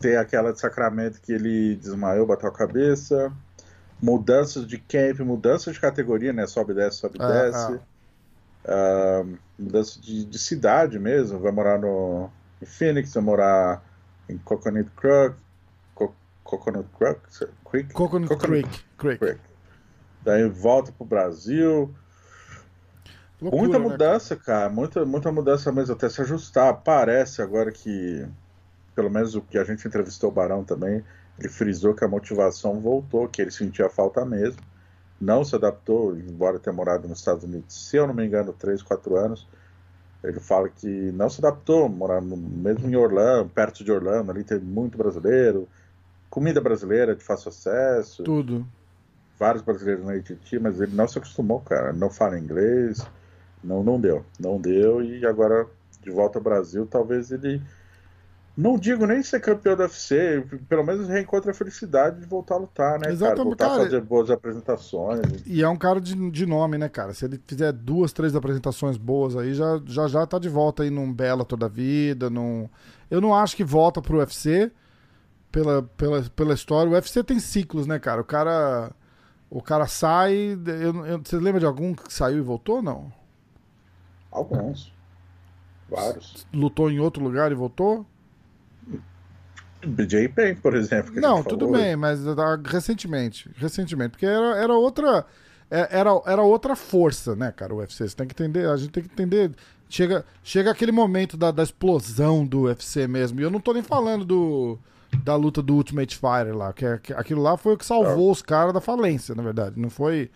[0.00, 3.32] Tem aquela de Sacramento que ele desmaiou, bateu a cabeça.
[4.02, 6.46] Mudanças de camp, mudanças de categoria, né?
[6.46, 7.80] Sobe, desce, sobe, É, desce.
[8.64, 9.24] Ah,
[9.58, 11.38] mudança de, de cidade mesmo.
[11.38, 12.30] Vai morar no,
[12.62, 13.84] em Phoenix, vai morar
[14.28, 15.34] em Coconut Creek.
[15.94, 16.14] Co-
[16.44, 16.88] Coconut?
[17.70, 17.92] Creek?
[17.92, 18.84] Coconut, Coconut Creek.
[18.96, 19.18] Creek.
[19.18, 19.40] Creek.
[20.22, 21.92] Daí volta pro Brasil.
[23.40, 24.68] Loucura, muita né, mudança, cara.
[24.68, 26.74] Muita, muita mudança mesmo, até se ajustar.
[26.82, 28.26] Parece agora que,
[28.94, 31.02] pelo menos o que a gente entrevistou o Barão também,
[31.38, 34.60] ele frisou que a motivação voltou, que ele sentia falta mesmo.
[35.18, 38.82] Não se adaptou, embora tenha morado nos Estados Unidos, se eu não me engano, 3,
[38.82, 39.46] 4 anos.
[40.22, 44.58] Ele fala que não se adaptou, morando mesmo em Orlando, perto de Orlando, ali tem
[44.58, 45.66] muito brasileiro,
[46.28, 48.22] comida brasileira de fácil acesso.
[48.22, 48.66] Tudo.
[49.38, 51.92] Vários brasileiros na AT&T, mas ele não se acostumou, cara.
[51.94, 53.06] Não fala inglês,
[53.62, 54.24] não, não deu.
[54.38, 55.66] Não deu e agora
[56.02, 57.60] de volta ao Brasil, talvez ele
[58.56, 62.58] não digo nem ser campeão do UFC, pelo menos reencontra a felicidade de voltar a
[62.58, 63.44] lutar, né, Exatamente, cara?
[63.44, 65.20] Voltar cara, a fazer boas apresentações.
[65.46, 67.14] E é um cara de, de nome, né, cara?
[67.14, 70.90] Se ele fizer duas, três apresentações boas aí, já já, já tá de volta aí
[70.90, 72.68] num Bela toda a vida, num...
[73.10, 74.70] Eu não acho que volta pro UFC
[75.50, 76.90] pela, pela, pela história.
[76.90, 78.20] O UFC tem ciclos, né, cara?
[78.20, 78.90] O cara...
[79.48, 80.58] O cara sai...
[80.66, 83.10] Eu, eu, você lembra de algum que saiu e voltou, não?
[84.30, 84.92] Alguns.
[85.88, 86.46] Vários.
[86.52, 88.06] Lutou em outro lugar e voltou?
[89.86, 91.12] BJ Penn, por exemplo.
[91.20, 91.80] Não, tudo falou.
[91.80, 93.50] bem, mas ah, recentemente.
[93.56, 95.24] Recentemente, porque era, era outra.
[95.70, 98.08] É, era, era outra força, né, cara, o UFC.
[98.08, 99.52] Você tem que entender, a gente tem que entender.
[99.88, 103.40] Chega, chega aquele momento da, da explosão do UFC mesmo.
[103.40, 104.78] E eu não tô nem falando do,
[105.24, 106.72] da luta do Ultimate Fighter lá.
[106.72, 108.32] Que, que aquilo lá foi o que salvou é.
[108.32, 109.80] os caras da falência, na verdade.
[109.80, 110.30] Não foi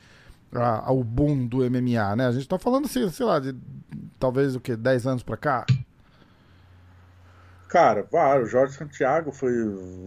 [0.55, 2.27] a, a, o boom do MMA, né?
[2.27, 3.55] A gente tá falando, assim, sei lá, de
[4.19, 5.67] talvez o que, 10 anos pra cá?
[7.69, 8.07] Cara,
[8.41, 9.53] o Jorge Santiago foi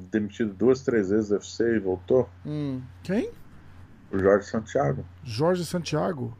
[0.09, 2.29] demitido duas, três vezes do UFC e voltou.
[2.45, 2.81] Hum.
[3.03, 3.29] Quem?
[4.11, 5.05] O Jorge Santiago.
[5.23, 6.37] Jorge Santiago?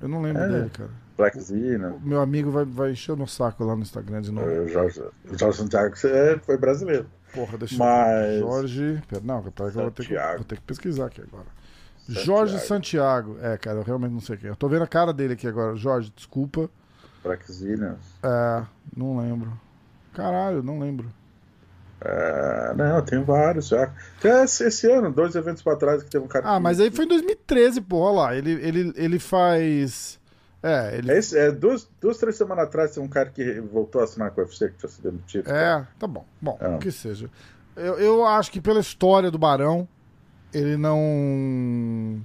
[0.00, 0.90] Eu não lembro é, dele, cara.
[1.16, 1.88] Black Z, né?
[1.88, 4.46] O meu amigo vai, vai encher no saco lá no Instagram de novo.
[4.46, 5.96] O Jorge, o Jorge Santiago
[6.42, 7.06] foi brasileiro.
[7.32, 8.34] Porra, deixa Mas...
[8.34, 9.02] eu Jorge.
[9.08, 11.46] Pera, não, tá, eu vou ter, que, vou ter que pesquisar aqui agora.
[12.08, 13.36] Jorge Santiago.
[13.40, 14.48] É, cara, eu realmente não sei quem.
[14.48, 15.76] Eu tô vendo a cara dele aqui agora.
[15.76, 16.70] Jorge, desculpa.
[17.24, 17.96] Né?
[18.22, 18.62] É,
[18.96, 19.52] não lembro.
[20.12, 21.10] Caralho, não lembro.
[22.00, 23.92] É, não, tem vários já.
[24.18, 26.48] Até esse ano, dois eventos pra trás que teve um cara.
[26.48, 28.36] Ah, mas aí foi em 2013, pô, olha lá.
[28.36, 30.20] Ele, ele, ele faz.
[30.62, 31.12] É, ele.
[31.12, 34.40] Esse, é duas, duas, três semanas atrás tem um cara que voltou a assinar com
[34.40, 35.48] o UFC que tinha sido demitido.
[35.48, 35.88] É, cara.
[35.98, 36.24] tá bom.
[36.40, 36.78] Bom, é.
[36.78, 37.30] que seja.
[37.74, 39.88] Eu, eu acho que pela história do Barão,
[40.56, 42.20] ele não.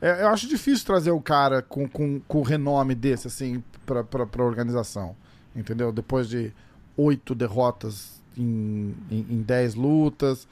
[0.00, 4.26] É, eu acho difícil trazer o cara com, com, com renome desse, assim, pra, pra,
[4.26, 5.14] pra organização.
[5.54, 5.92] Entendeu?
[5.92, 6.52] Depois de
[6.96, 10.46] oito derrotas em, em, em dez lutas.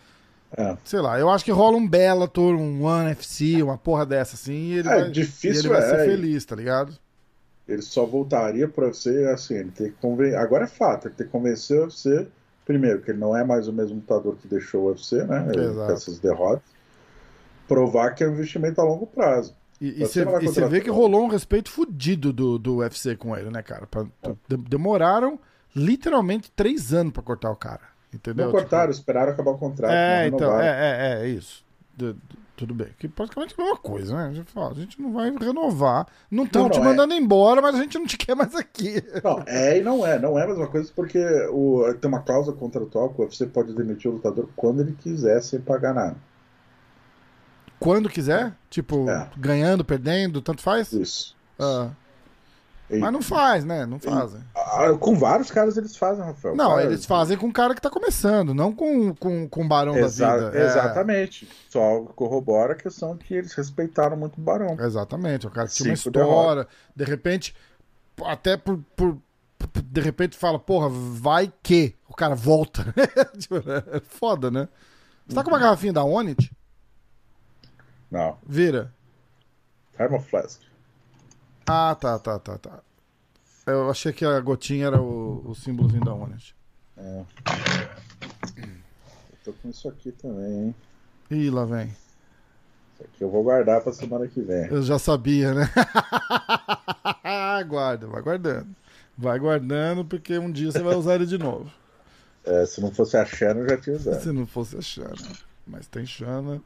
[0.57, 0.77] É.
[0.85, 4.53] Sei lá, eu acho que rola um Bellator, um One FC, uma porra dessa assim,
[4.53, 6.93] e ele, é, vai, difícil ele vai é, ser feliz, tá ligado?
[7.69, 10.37] Ele só voltaria pra você assim, ele tem que convencer.
[10.37, 12.27] Agora é fato, ele tem que convencer o UFC,
[12.65, 15.47] primeiro, que ele não é mais o mesmo lutador que deixou o UFC, né?
[15.53, 16.80] com essas derrotas.
[17.75, 19.55] Provar que é um investimento a longo prazo.
[19.81, 20.25] E você
[20.69, 23.87] vê que rolou um respeito fudido do, do UFC com ele, né, cara?
[23.87, 24.05] Pra,
[24.69, 25.39] demoraram
[25.75, 27.83] literalmente três anos para cortar o cara.
[28.13, 28.47] Entendeu?
[28.47, 29.01] Não cortaram, tipo...
[29.01, 29.93] esperaram acabar o contrato.
[29.93, 31.65] É, então, é, é, é, isso.
[31.97, 32.19] De, de,
[32.57, 32.89] tudo bem.
[32.99, 34.29] Que praticamente é a mesma coisa, né?
[34.29, 36.07] A gente, fala, a gente não vai renovar.
[36.31, 36.85] Não estamos te é.
[36.85, 37.17] mandando é...
[37.17, 39.03] embora, mas a gente não te quer mais aqui.
[39.23, 40.19] Não, é e não é.
[40.19, 44.11] Não é a mesma coisa porque o, tem uma cláusula contratual que você pode demitir
[44.11, 46.17] o lutador quando ele quiser sem pagar nada.
[47.81, 48.53] Quando quiser?
[48.69, 49.29] Tipo, é.
[49.37, 50.93] ganhando, perdendo, tanto faz?
[50.93, 51.35] Isso.
[51.59, 51.91] Ah.
[52.91, 53.87] Mas não faz, né?
[53.87, 54.41] Não fazem.
[54.55, 56.57] Ah, com vários caras eles fazem, Rafael.
[56.57, 59.69] Não, cara, eles fazem com o cara que tá começando, não com, com, com o
[59.69, 60.59] Barão Exa da vida.
[60.59, 60.67] É.
[60.67, 61.49] Exatamente.
[61.49, 61.71] É...
[61.71, 64.77] Só corrobora a questão que eles respeitaram muito o Barão.
[64.79, 65.47] Exatamente.
[65.47, 67.55] O cara que tinha uma história, de repente,
[68.25, 69.17] até por, por,
[69.85, 72.93] De repente fala, porra, vai que o cara volta.
[73.39, 74.69] Tipo, é foda, né?
[75.27, 75.63] Você tá com uma uhum.
[75.63, 76.51] garrafinha da Onit?
[78.11, 78.39] Não.
[78.47, 78.93] Vira.
[79.97, 80.61] Thermoflask.
[81.67, 82.81] Ah, tá, tá, tá, tá.
[83.67, 86.55] Eu achei que a gotinha era o, o símbolozinho da Honest.
[86.97, 87.25] É.
[88.59, 90.75] Eu tô com isso aqui também, hein?
[91.31, 91.87] Ih, lá vem.
[91.87, 94.67] Isso aqui eu vou guardar pra semana que vem.
[94.67, 95.71] Eu já sabia, né?
[97.69, 98.75] Guarda, vai guardando.
[99.17, 101.71] Vai guardando, porque um dia você vai usar ele de novo.
[102.45, 104.23] É, se não fosse a Shannon, eu já tinha usado.
[104.23, 105.35] Se não fosse a Shannon.
[105.67, 106.61] Mas tem Shannon.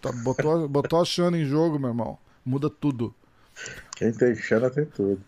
[0.00, 2.18] Tá, botou, botou a Shannon em jogo, meu irmão.
[2.44, 3.14] Muda tudo.
[3.96, 5.20] Quem tem Xana tem tudo.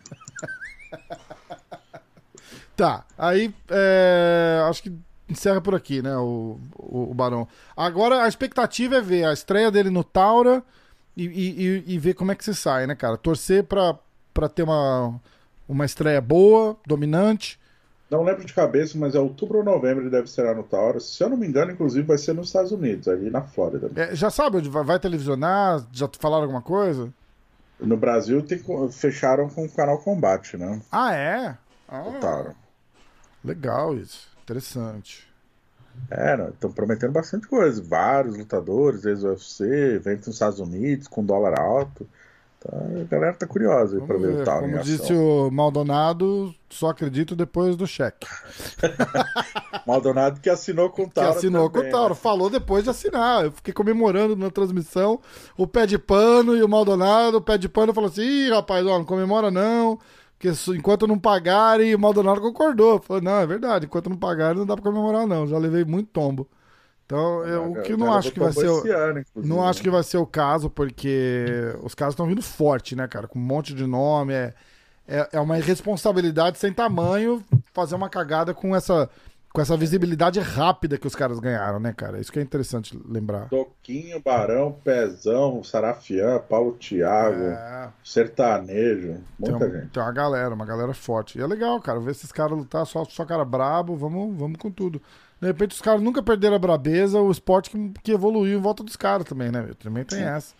[2.76, 4.92] tá, aí é, acho que
[5.28, 7.48] encerra por aqui, né, o, o, o, Barão.
[7.76, 10.62] Agora a expectativa é ver a estreia dele no Taura
[11.16, 13.16] e, e, e ver como é que se sai, né, cara?
[13.16, 13.98] Torcer pra,
[14.32, 15.20] pra ter uma,
[15.68, 17.58] uma estreia boa, dominante.
[18.14, 21.00] Não lembro de cabeça, mas é outubro ou novembro ele deve ser no Taura.
[21.00, 23.90] Se eu não me engano, inclusive, vai ser nos Estados Unidos, ali na Flórida.
[23.96, 25.84] É, já sabe onde vai, vai televisionar?
[25.90, 27.12] Já falaram alguma coisa?
[27.80, 28.62] No Brasil tem,
[28.92, 30.80] fecharam com o canal Combate, né?
[30.92, 31.58] Ah, é?
[31.88, 32.52] Ah,
[33.44, 34.28] Legal isso.
[34.44, 35.26] Interessante.
[36.08, 37.82] É, estão prometendo bastante coisa.
[37.82, 39.64] Vários lutadores, ex-UFC,
[39.96, 42.08] evento nos Estados Unidos, com dólar alto.
[42.66, 44.60] Então, a galera tá curiosa para ver, ver o tal.
[44.60, 48.26] Como disse o Maldonado, só acredito depois do cheque.
[49.86, 51.32] Maldonado que assinou com o Tauro.
[51.32, 52.14] Que assinou também, com o Tauro.
[52.14, 52.20] Né?
[52.20, 53.44] Falou depois de assinar.
[53.44, 55.20] Eu fiquei comemorando na transmissão
[55.58, 57.36] o pé de pano e o Maldonado.
[57.36, 59.98] O pé de pano falou assim: ih, rapaz, ó, não comemora não.
[60.38, 62.98] Porque enquanto não pagarem, o Maldonado concordou.
[62.98, 65.46] Falou: não, é verdade, enquanto não pagarem, não dá pra comemorar, não.
[65.46, 66.48] Já levei muito tombo.
[67.06, 68.68] Então, eu, o que não acho que vai ser.
[69.36, 73.28] Não acho que vai ser o caso, porque os caras estão vindo forte, né, cara?
[73.28, 74.32] Com um monte de nome.
[74.32, 74.54] É,
[75.06, 77.44] é, é uma irresponsabilidade sem tamanho
[77.74, 79.10] fazer uma cagada com essa,
[79.52, 82.18] com essa visibilidade rápida que os caras ganharam, né, cara?
[82.18, 83.50] Isso que é interessante lembrar.
[83.50, 87.90] Toquinho, Barão, Pezão, Sarafian, Paulo Thiago, é...
[88.02, 89.90] Sertanejo, muita tem um, gente.
[89.90, 91.38] Tem uma galera, uma galera forte.
[91.38, 94.70] E é legal, cara, ver esses caras lutar, só, só cara brabo, vamos, vamos com
[94.70, 95.02] tudo.
[95.44, 98.82] De repente os caras nunca perderam a brabeza, o esporte que, que evoluiu em volta
[98.82, 99.72] dos caras também, né?
[99.78, 100.24] Também tem Sim.
[100.24, 100.54] essa.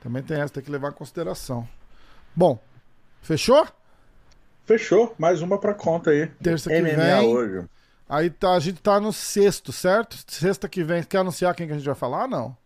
[0.00, 1.68] Também tem essa, tem que levar em consideração.
[2.32, 2.56] Bom,
[3.20, 3.66] fechou?
[4.64, 6.28] Fechou, mais uma pra conta aí.
[6.40, 7.26] Terça que MMA vem.
[7.26, 7.68] hoje.
[8.08, 10.16] Aí tá, a gente tá no sexto, certo?
[10.28, 12.28] Sexta que vem, quer anunciar quem que a gente vai falar?
[12.28, 12.56] Não.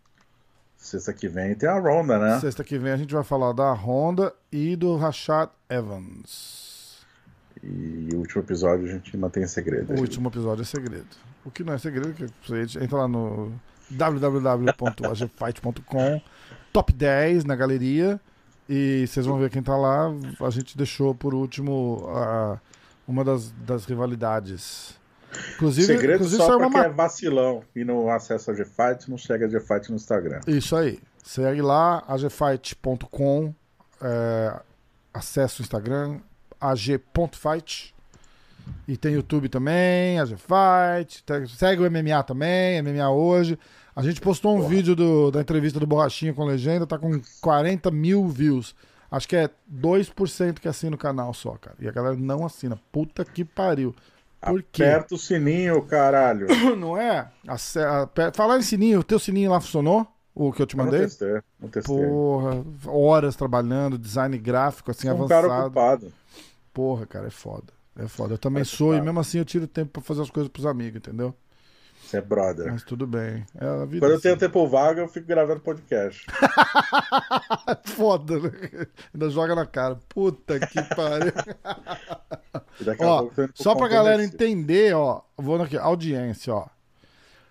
[0.77, 2.39] Sexta que vem tem a Ronda, né?
[2.39, 7.07] Sexta que vem a gente vai falar da Honda e do Rashad Evans.
[7.63, 9.95] E o último episódio a gente mantém segredo.
[9.95, 11.17] O último episódio é segredo.
[11.47, 13.51] O que não é segredo, que você entra lá no
[13.89, 16.21] www.agfight.com,
[16.73, 18.21] top 10 na galeria,
[18.69, 20.13] e vocês vão ver quem tá lá.
[20.41, 22.59] A gente deixou por último uh,
[23.07, 24.99] uma das, das rivalidades.
[25.55, 26.81] Inclusive, Segredo inclusive só pra uma...
[26.81, 30.41] quem é vacilão e não acessa a GFight, não chega a GFight no Instagram.
[30.49, 30.99] Isso aí.
[31.23, 33.55] Segue lá, agfight.com,
[34.01, 34.61] é,
[35.13, 36.19] acessa o Instagram,
[36.61, 37.95] ag.fight
[38.87, 41.25] e tem YouTube também, a Fight.
[41.57, 43.59] Segue o MMA também, MMA hoje.
[43.95, 44.69] A gente postou um Porra.
[44.69, 48.75] vídeo do, da entrevista do Borrachinha com legenda, tá com 40 mil views.
[49.11, 51.77] Acho que é 2% que assina o canal só, cara.
[51.81, 52.79] E a galera não assina.
[52.93, 53.95] Puta que pariu.
[54.41, 54.85] Por quê?
[54.85, 56.47] Aperta o sininho, caralho.
[56.77, 57.29] Não é?
[58.35, 60.07] Falar em sininho, o teu sininho lá funcionou?
[60.35, 60.99] O que eu te mandei?
[60.99, 61.97] Eu não testei, não testei.
[61.97, 65.47] Porra, horas trabalhando, design gráfico, assim, avançado.
[65.47, 66.13] Um cara ocupado.
[66.75, 67.73] Porra, cara, é foda.
[67.99, 68.35] É foda.
[68.35, 70.97] Eu também sou e mesmo assim eu tiro tempo pra fazer as coisas pros amigos,
[70.99, 71.35] entendeu?
[72.03, 72.71] Você é brother.
[72.71, 73.45] Mas tudo bem.
[73.59, 74.23] É a vida Quando eu assim.
[74.25, 76.25] tenho tempo vago, eu fico gravando podcast.
[77.85, 78.51] Foda, né?
[79.13, 79.99] Ainda joga na cara.
[80.09, 81.33] Puta que pariu.
[83.01, 85.23] ó, só pra galera entender, ó.
[85.37, 86.69] Vou aqui, audiência, ó.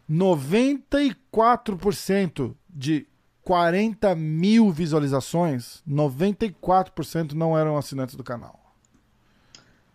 [0.09, 3.05] 94% de
[3.43, 8.64] 40 mil visualizações, 94% não eram assinantes do canal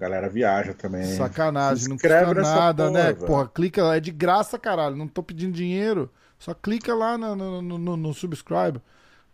[0.01, 1.05] galera viaja também.
[1.05, 3.13] Sacanagem, não custa nada, porra, né?
[3.13, 3.27] Velho.
[3.27, 4.97] Porra, clica lá, é de graça, caralho.
[4.97, 6.11] Não tô pedindo dinheiro.
[6.39, 8.81] Só clica lá no, no, no, no subscribe.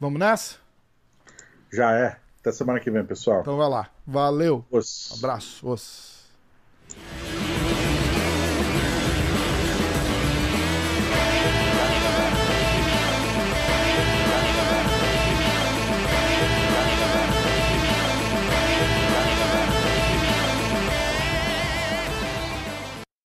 [0.01, 0.57] Vamos nessa?
[1.73, 2.17] Já é.
[2.41, 3.43] Até semana que vem, pessoal.
[3.43, 3.89] Então vai lá.
[4.05, 4.65] Valeu.
[4.71, 5.15] Os.
[5.17, 5.69] Abraço.
[5.69, 6.27] Os.